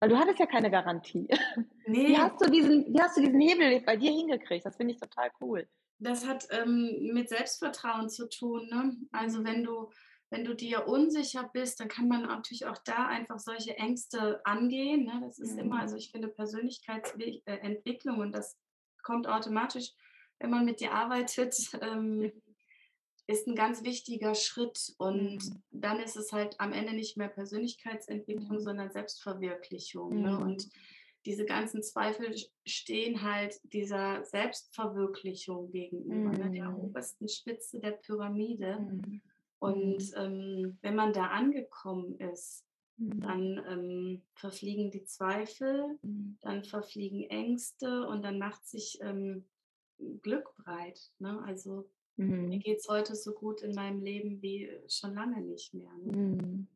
Weil 0.00 0.10
du 0.10 0.18
hattest 0.18 0.38
ja 0.38 0.46
keine 0.46 0.70
Garantie. 0.70 1.28
Nee. 1.88 2.08
Wie 2.08 2.18
hast 2.18 2.40
du 2.40 2.50
diesen, 2.50 2.92
wie 2.92 3.00
hast 3.00 3.16
du 3.16 3.20
diesen 3.20 3.40
Hebel 3.40 3.80
bei 3.82 3.96
dir 3.96 4.10
hingekriegt? 4.10 4.66
Das 4.66 4.76
finde 4.76 4.92
ich 4.92 4.98
total 4.98 5.30
cool. 5.40 5.68
Das 6.00 6.26
hat 6.26 6.48
ähm, 6.50 7.12
mit 7.12 7.28
Selbstvertrauen 7.28 8.08
zu 8.08 8.28
tun. 8.28 8.66
Ne? 8.68 8.96
Also 9.12 9.44
wenn 9.44 9.62
du, 9.62 9.92
wenn 10.30 10.44
du 10.44 10.56
dir 10.56 10.88
unsicher 10.88 11.48
bist, 11.52 11.78
dann 11.78 11.86
kann 11.86 12.08
man 12.08 12.22
natürlich 12.22 12.66
auch 12.66 12.78
da 12.78 13.06
einfach 13.06 13.38
solche 13.38 13.76
Ängste 13.76 14.40
angehen. 14.44 15.04
Ne? 15.04 15.20
Das 15.22 15.38
ist 15.38 15.52
mhm. 15.52 15.60
immer, 15.60 15.80
also 15.80 15.94
ich 15.94 16.10
finde 16.10 16.26
Persönlichkeitsentwicklung 16.26 18.18
und 18.18 18.32
das 18.32 18.58
kommt 19.06 19.28
automatisch, 19.28 19.92
wenn 20.40 20.50
man 20.50 20.64
mit 20.64 20.80
dir 20.80 20.92
arbeitet, 20.92 21.54
ähm, 21.80 22.32
ist 23.28 23.46
ein 23.46 23.54
ganz 23.54 23.84
wichtiger 23.84 24.34
Schritt. 24.34 24.94
Und 24.98 25.44
mhm. 25.44 25.62
dann 25.70 26.00
ist 26.00 26.16
es 26.16 26.32
halt 26.32 26.58
am 26.58 26.72
Ende 26.72 26.92
nicht 26.92 27.16
mehr 27.16 27.28
Persönlichkeitsentwicklung, 27.28 28.58
mhm. 28.58 28.62
sondern 28.62 28.90
Selbstverwirklichung. 28.90 30.22
Ne? 30.22 30.32
Mhm. 30.32 30.42
Und 30.42 30.68
diese 31.24 31.44
ganzen 31.44 31.82
Zweifel 31.82 32.34
stehen 32.66 33.22
halt 33.22 33.58
dieser 33.62 34.24
Selbstverwirklichung 34.24 35.70
gegenüber, 35.70 36.32
mhm. 36.32 36.38
ne? 36.38 36.50
der 36.50 36.70
mhm. 36.70 36.76
obersten 36.76 37.28
Spitze 37.28 37.78
der 37.80 37.92
Pyramide. 37.92 38.80
Mhm. 38.80 39.22
Und 39.58 40.12
ähm, 40.16 40.78
wenn 40.82 40.96
man 40.96 41.12
da 41.12 41.28
angekommen 41.28 42.18
ist, 42.18 42.65
dann 42.98 43.62
ähm, 43.68 44.22
verfliegen 44.34 44.90
die 44.90 45.04
Zweifel, 45.04 45.98
dann 46.40 46.64
verfliegen 46.64 47.24
Ängste 47.24 48.06
und 48.06 48.22
dann 48.22 48.38
macht 48.38 48.66
sich 48.66 48.98
ähm, 49.02 49.44
Glück 50.22 50.54
breit. 50.56 51.10
Ne? 51.18 51.42
Also 51.44 51.88
Mhm. 52.16 52.48
Mir 52.48 52.58
geht 52.58 52.78
es 52.78 52.88
heute 52.88 53.14
so 53.14 53.32
gut 53.32 53.62
in 53.62 53.74
meinem 53.74 54.00
Leben 54.00 54.40
wie 54.40 54.70
schon 54.88 55.14
lange 55.14 55.40
nicht 55.42 55.74
mehr. 55.74 55.90
Ne? 56.02 56.16
Mhm. 56.16 56.66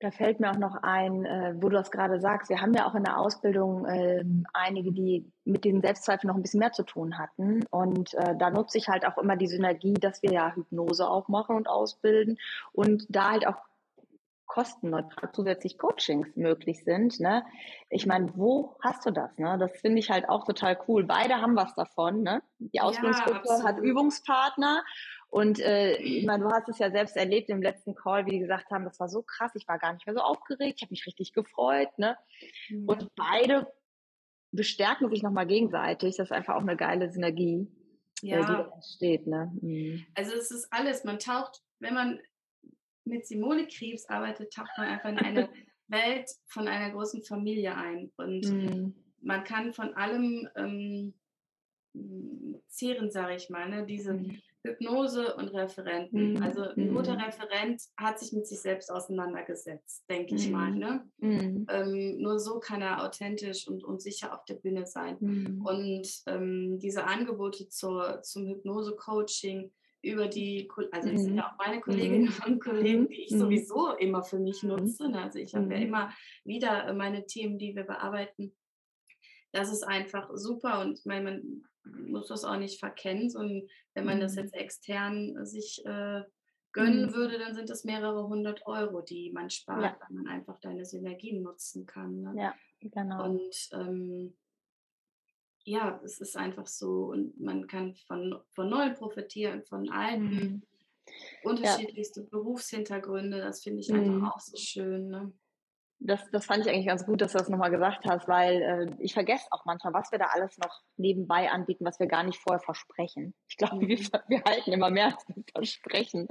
Da 0.00 0.10
fällt 0.10 0.38
mir 0.38 0.50
auch 0.50 0.58
noch 0.58 0.76
ein, 0.82 1.24
äh, 1.24 1.54
wo 1.56 1.70
du 1.70 1.76
das 1.76 1.90
gerade 1.90 2.20
sagst, 2.20 2.50
wir 2.50 2.60
haben 2.60 2.74
ja 2.74 2.86
auch 2.86 2.94
in 2.94 3.04
der 3.04 3.18
Ausbildung 3.18 3.86
äh, 3.86 4.22
einige, 4.52 4.92
die 4.92 5.32
mit 5.44 5.64
diesen 5.64 5.80
Selbstzweifeln 5.80 6.28
noch 6.28 6.36
ein 6.36 6.42
bisschen 6.42 6.60
mehr 6.60 6.72
zu 6.72 6.82
tun 6.82 7.16
hatten. 7.16 7.64
Und 7.70 8.12
äh, 8.14 8.36
da 8.36 8.50
nutze 8.50 8.76
ich 8.76 8.88
halt 8.88 9.06
auch 9.06 9.16
immer 9.16 9.36
die 9.36 9.46
Synergie, 9.46 9.94
dass 9.94 10.22
wir 10.22 10.30
ja 10.30 10.54
Hypnose 10.54 11.08
auch 11.08 11.28
machen 11.28 11.56
und 11.56 11.68
ausbilden 11.68 12.38
und 12.72 13.06
da 13.08 13.30
halt 13.30 13.46
auch 13.46 13.56
kostenneutral 14.54 15.32
zusätzlich 15.32 15.78
Coachings 15.78 16.36
möglich 16.36 16.84
sind. 16.84 17.18
Ne? 17.18 17.44
Ich 17.90 18.06
meine, 18.06 18.32
wo 18.36 18.76
hast 18.80 19.04
du 19.04 19.10
das? 19.10 19.36
Ne? 19.36 19.58
Das 19.58 19.72
finde 19.80 19.98
ich 19.98 20.10
halt 20.10 20.28
auch 20.28 20.44
total 20.44 20.78
cool. 20.86 21.02
Beide 21.02 21.40
haben 21.40 21.56
was 21.56 21.74
davon. 21.74 22.22
Ne? 22.22 22.40
Die 22.60 22.80
Ausbildungsgruppe 22.80 23.48
ja, 23.48 23.64
hat 23.64 23.78
Übungspartner. 23.78 24.84
Und 25.28 25.58
äh, 25.58 25.96
ich 25.96 26.24
meine, 26.24 26.44
du 26.44 26.50
hast 26.52 26.68
es 26.68 26.78
ja 26.78 26.92
selbst 26.92 27.16
erlebt 27.16 27.48
im 27.48 27.62
letzten 27.62 27.96
Call, 27.96 28.26
wie 28.26 28.30
die 28.30 28.38
gesagt 28.38 28.70
haben, 28.70 28.84
das 28.84 29.00
war 29.00 29.08
so 29.08 29.22
krass, 29.22 29.50
ich 29.56 29.66
war 29.66 29.80
gar 29.80 29.92
nicht 29.92 30.06
mehr 30.06 30.14
so 30.14 30.20
aufgeregt, 30.20 30.74
ich 30.76 30.82
habe 30.82 30.92
mich 30.92 31.04
richtig 31.04 31.32
gefreut. 31.32 31.88
Ne? 31.96 32.16
Mhm. 32.68 32.88
Und 32.88 33.08
beide 33.16 33.66
bestärken 34.52 35.10
sich 35.10 35.24
nochmal 35.24 35.48
gegenseitig. 35.48 36.16
Das 36.16 36.28
ist 36.28 36.32
einfach 36.32 36.54
auch 36.54 36.60
eine 36.60 36.76
geile 36.76 37.10
Synergie, 37.10 37.66
äh, 38.22 38.28
ja. 38.28 38.40
die 38.40 38.46
da 38.46 38.70
entsteht. 38.72 39.26
Ne? 39.26 39.50
Mhm. 39.60 40.06
Also 40.14 40.32
es 40.36 40.52
ist 40.52 40.68
alles, 40.72 41.02
man 41.02 41.18
taucht, 41.18 41.60
wenn 41.80 41.94
man 41.94 42.20
mit 43.04 43.26
Simone 43.26 43.66
Krebs 43.66 44.06
arbeitet, 44.06 44.52
taucht 44.52 44.70
man 44.76 44.88
einfach 44.88 45.10
in 45.10 45.18
eine 45.18 45.48
Welt 45.88 46.30
von 46.46 46.68
einer 46.68 46.92
großen 46.92 47.22
Familie 47.22 47.76
ein. 47.76 48.10
Und 48.16 48.46
mhm. 48.46 48.94
man 49.20 49.44
kann 49.44 49.72
von 49.72 49.94
allem 49.94 50.48
ähm, 50.56 51.14
zehren, 52.68 53.10
sage 53.10 53.36
ich 53.36 53.50
mal. 53.50 53.68
Ne? 53.68 53.86
Diese 53.86 54.14
mhm. 54.14 54.40
Hypnose 54.64 55.36
und 55.36 55.48
Referenten. 55.48 56.34
Mhm. 56.34 56.42
Also 56.42 56.62
ein 56.62 56.94
guter 56.94 57.14
mhm. 57.14 57.20
Referent 57.20 57.82
hat 57.96 58.18
sich 58.18 58.32
mit 58.32 58.46
sich 58.46 58.60
selbst 58.60 58.90
auseinandergesetzt, 58.90 60.04
denke 60.08 60.34
ich 60.34 60.50
mal. 60.50 60.72
Mhm. 60.72 60.78
Ne? 60.78 61.10
Mhm. 61.18 61.66
Ähm, 61.68 62.16
nur 62.18 62.40
so 62.40 62.58
kann 62.58 62.82
er 62.82 63.04
authentisch 63.04 63.68
und, 63.68 63.84
und 63.84 64.00
sicher 64.00 64.34
auf 64.34 64.44
der 64.46 64.54
Bühne 64.54 64.86
sein. 64.86 65.60
Und 65.64 66.08
ähm, 66.26 66.78
diese 66.78 67.04
Angebote 67.04 67.68
zur, 67.68 68.22
zum 68.22 68.46
Hypnose-Coaching, 68.48 69.70
über 70.04 70.28
die, 70.28 70.68
also 70.92 71.10
das 71.10 71.22
sind 71.22 71.32
mhm. 71.32 71.38
ja 71.38 71.50
auch 71.50 71.58
meine 71.58 71.80
Kolleginnen 71.80 72.24
mhm. 72.24 72.52
und 72.52 72.60
Kollegen, 72.62 73.08
die 73.08 73.22
ich 73.22 73.30
mhm. 73.32 73.38
sowieso 73.38 73.92
immer 73.96 74.22
für 74.22 74.38
mich 74.38 74.62
nutze. 74.62 75.08
Ne? 75.08 75.22
Also 75.22 75.38
ich 75.38 75.54
habe 75.54 75.72
ja 75.72 75.80
immer 75.80 76.12
wieder 76.44 76.92
meine 76.94 77.26
Themen, 77.26 77.58
die 77.58 77.74
wir 77.74 77.84
bearbeiten. 77.84 78.54
Das 79.52 79.72
ist 79.72 79.82
einfach 79.82 80.30
super 80.34 80.80
und 80.80 80.98
ich 80.98 81.06
meine, 81.06 81.24
man 81.24 81.62
muss 82.10 82.28
das 82.28 82.44
auch 82.44 82.56
nicht 82.56 82.80
verkennen, 82.80 83.30
sondern 83.30 83.68
wenn 83.94 84.04
man 84.04 84.20
das 84.20 84.34
jetzt 84.34 84.54
extern 84.54 85.44
sich 85.46 85.84
äh, 85.84 86.22
gönnen 86.72 87.14
würde, 87.14 87.38
dann 87.38 87.54
sind 87.54 87.70
das 87.70 87.84
mehrere 87.84 88.26
hundert 88.26 88.66
Euro, 88.66 89.00
die 89.00 89.30
man 89.32 89.48
spart, 89.48 89.82
ja. 89.82 89.96
weil 90.00 90.16
man 90.16 90.26
einfach 90.26 90.58
deine 90.58 90.84
Synergien 90.84 91.42
nutzen 91.42 91.86
kann. 91.86 92.20
Ne? 92.20 92.34
Ja, 92.36 92.54
genau. 92.80 93.24
Und 93.24 93.68
ähm, 93.72 94.36
ja, 95.64 96.00
es 96.04 96.20
ist 96.20 96.36
einfach 96.36 96.66
so 96.66 97.06
und 97.06 97.40
man 97.40 97.66
kann 97.66 97.94
von, 97.94 98.38
von 98.50 98.68
Neuen 98.68 98.94
profitieren, 98.94 99.62
von 99.62 99.90
alten, 99.90 100.24
mhm. 100.24 100.62
unterschiedlichste 101.42 102.20
ja. 102.20 102.26
Berufshintergründe, 102.30 103.38
das 103.38 103.62
finde 103.62 103.80
ich 103.80 103.88
mhm. 103.88 104.00
einfach 104.00 104.34
auch 104.34 104.40
so 104.40 104.56
schön. 104.56 105.08
Ne? 105.08 105.32
Das, 106.00 106.20
das 106.30 106.44
fand 106.44 106.66
ich 106.66 106.72
eigentlich 106.72 106.86
ganz 106.86 107.06
gut, 107.06 107.20
dass 107.20 107.32
du 107.32 107.38
das 107.38 107.48
nochmal 107.48 107.70
gesagt 107.70 108.04
hast, 108.04 108.28
weil 108.28 108.62
äh, 108.62 109.02
ich 109.02 109.14
vergesse 109.14 109.46
auch 109.50 109.64
manchmal, 109.64 109.94
was 109.94 110.12
wir 110.12 110.18
da 110.18 110.26
alles 110.26 110.58
noch 110.58 110.82
nebenbei 110.96 111.50
anbieten, 111.50 111.84
was 111.84 111.98
wir 111.98 112.06
gar 112.06 112.22
nicht 112.24 112.38
vorher 112.38 112.60
versprechen. 112.60 113.34
Ich 113.48 113.56
glaube, 113.56 113.76
mhm. 113.76 113.88
wir, 113.88 113.98
wir, 114.28 114.42
halten 114.44 114.72
immer 114.72 114.90
mehr 114.90 115.06
als 115.06 115.26
wir 115.28 115.44
versprechen. 115.52 116.28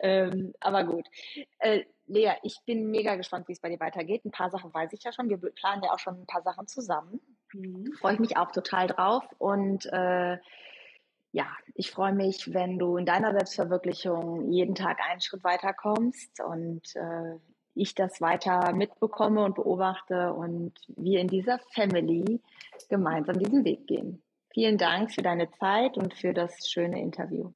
Ähm, 0.00 0.52
aber 0.60 0.84
gut. 0.84 1.06
Äh, 1.58 1.84
Lea, 2.06 2.32
ich 2.42 2.60
bin 2.66 2.90
mega 2.90 3.16
gespannt, 3.16 3.48
wie 3.48 3.52
es 3.52 3.60
bei 3.60 3.68
dir 3.68 3.80
weitergeht. 3.80 4.24
Ein 4.24 4.30
paar 4.30 4.50
Sachen 4.50 4.72
weiß 4.72 4.92
ich 4.92 5.02
ja 5.02 5.12
schon. 5.12 5.28
Wir 5.28 5.38
planen 5.38 5.82
ja 5.82 5.92
auch 5.92 5.98
schon 5.98 6.20
ein 6.20 6.26
paar 6.26 6.42
Sachen 6.42 6.66
zusammen. 6.66 7.20
Mhm. 7.52 7.92
Freue 7.98 8.14
ich 8.14 8.20
mich 8.20 8.36
auch 8.36 8.52
total 8.52 8.86
drauf. 8.86 9.24
Und 9.38 9.86
äh, 9.86 10.38
ja, 11.32 11.48
ich 11.74 11.90
freue 11.90 12.14
mich, 12.14 12.54
wenn 12.54 12.78
du 12.78 12.96
in 12.96 13.06
deiner 13.06 13.32
Selbstverwirklichung 13.32 14.50
jeden 14.50 14.74
Tag 14.74 14.98
einen 15.00 15.20
Schritt 15.20 15.44
weiter 15.44 15.74
kommst 15.74 16.40
und 16.40 16.82
äh, 16.94 17.38
ich 17.76 17.94
das 17.94 18.20
weiter 18.20 18.72
mitbekomme 18.72 19.44
und 19.44 19.54
beobachte 19.54 20.32
und 20.32 20.72
wir 20.88 21.20
in 21.20 21.28
dieser 21.28 21.58
Family 21.74 22.40
gemeinsam 22.88 23.38
diesen 23.38 23.64
Weg 23.64 23.86
gehen. 23.86 24.22
Vielen 24.52 24.78
Dank 24.78 25.12
für 25.12 25.22
deine 25.22 25.50
Zeit 25.50 25.98
und 25.98 26.14
für 26.14 26.32
das 26.32 26.68
schöne 26.68 27.00
Interview. 27.00 27.52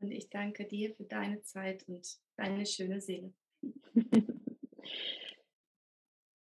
Und 0.00 0.10
ich 0.10 0.28
danke 0.28 0.66
dir 0.66 0.94
für 0.94 1.04
deine 1.04 1.42
Zeit 1.42 1.88
und 1.88 2.06
deine 2.36 2.66
schöne 2.66 3.00
Seele. 3.00 3.32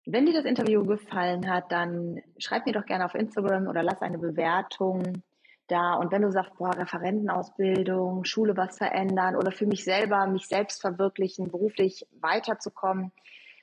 Wenn 0.07 0.27
dir 0.27 0.35
das 0.35 0.44
Interview 0.44 0.85
gefallen 0.85 1.49
hat, 1.49 1.73
dann 1.73 2.20
schreib 2.37 2.66
mir 2.66 2.75
doch 2.75 2.85
gerne 2.85 3.07
auf 3.07 3.14
Instagram 3.14 3.68
oder 3.68 3.83
lass 3.83 4.03
eine 4.03 4.18
Bewertung 4.18 5.23
da. 5.66 5.94
Und 5.94 6.12
wenn 6.12 6.22
du 6.22 6.31
sagst, 6.31 6.57
boah, 6.57 6.77
Referentenausbildung, 6.77 8.24
Schule 8.24 8.57
was 8.57 8.79
verändern 8.79 9.37
oder 9.37 9.53
für 9.53 9.66
mich 9.66 9.85
selber, 9.85 10.27
mich 10.27 10.46
selbst 10.46 10.81
verwirklichen, 10.81 11.50
beruflich 11.50 12.07
weiterzukommen, 12.20 13.12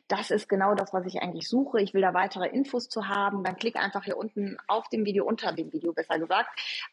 das 0.08 0.30
ist 0.30 0.50
genau 0.50 0.76
das, 0.76 0.92
was 0.94 1.06
ich 1.06 1.22
eigentlich 1.22 1.48
suche. 1.48 1.80
Ich 1.82 1.94
will 1.94 2.02
da 2.02 2.14
weitere 2.14 2.48
Infos 2.50 2.90
zu 2.90 3.08
haben. 3.08 3.44
Dann 3.46 3.56
klick 3.56 3.78
einfach 3.78 4.04
hier 4.04 4.18
unten 4.18 4.58
auf 4.68 4.90
dem 4.90 5.06
Video, 5.06 5.26
unter 5.26 5.54
dem 5.54 5.72
Video 5.72 5.94
besser 5.94 6.20
gesagt, 6.20 6.50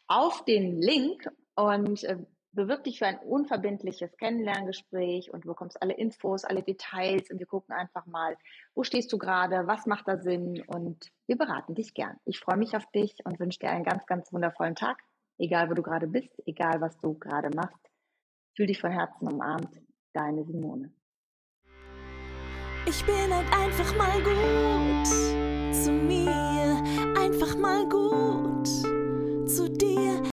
auf 0.07 0.45
den 0.45 0.81
Link 0.81 1.29
und 1.55 2.03
äh, 2.05 2.17
bewirb 2.51 2.83
dich 2.83 2.99
für 2.99 3.05
ein 3.05 3.19
unverbindliches 3.19 4.15
Kennenlerngespräch 4.17 5.31
und 5.31 5.43
du 5.43 5.49
bekommst 5.49 5.81
alle 5.81 5.93
Infos, 5.93 6.43
alle 6.43 6.63
Details 6.63 7.29
und 7.29 7.39
wir 7.39 7.45
gucken 7.45 7.75
einfach 7.75 8.05
mal, 8.05 8.37
wo 8.73 8.83
stehst 8.83 9.11
du 9.13 9.17
gerade, 9.17 9.67
was 9.67 9.85
macht 9.85 10.07
da 10.07 10.17
Sinn 10.17 10.63
und 10.67 11.11
wir 11.27 11.37
beraten 11.37 11.75
dich 11.75 11.93
gern. 11.93 12.17
Ich 12.25 12.39
freue 12.39 12.57
mich 12.57 12.75
auf 12.75 12.85
dich 12.91 13.15
und 13.25 13.39
wünsche 13.39 13.59
dir 13.59 13.69
einen 13.69 13.83
ganz, 13.83 14.05
ganz 14.05 14.33
wundervollen 14.33 14.75
Tag, 14.75 14.97
egal 15.37 15.69
wo 15.69 15.73
du 15.73 15.83
gerade 15.83 16.07
bist, 16.07 16.41
egal 16.45 16.81
was 16.81 16.97
du 16.99 17.13
gerade 17.13 17.49
machst. 17.55 17.89
Fühl 18.55 18.67
dich 18.67 18.81
von 18.81 18.91
Herzen 18.91 19.27
umarmt, 19.27 19.79
deine 20.13 20.43
Simone. 20.43 20.91
Ich 22.87 23.05
bin 23.05 23.31
halt 23.31 23.47
einfach 23.53 23.95
mal 23.95 24.21
gut 24.23 25.07
zu 25.75 25.91
mir, 25.91 26.83
einfach 27.15 27.55
mal 27.57 27.87
gut 27.87 28.98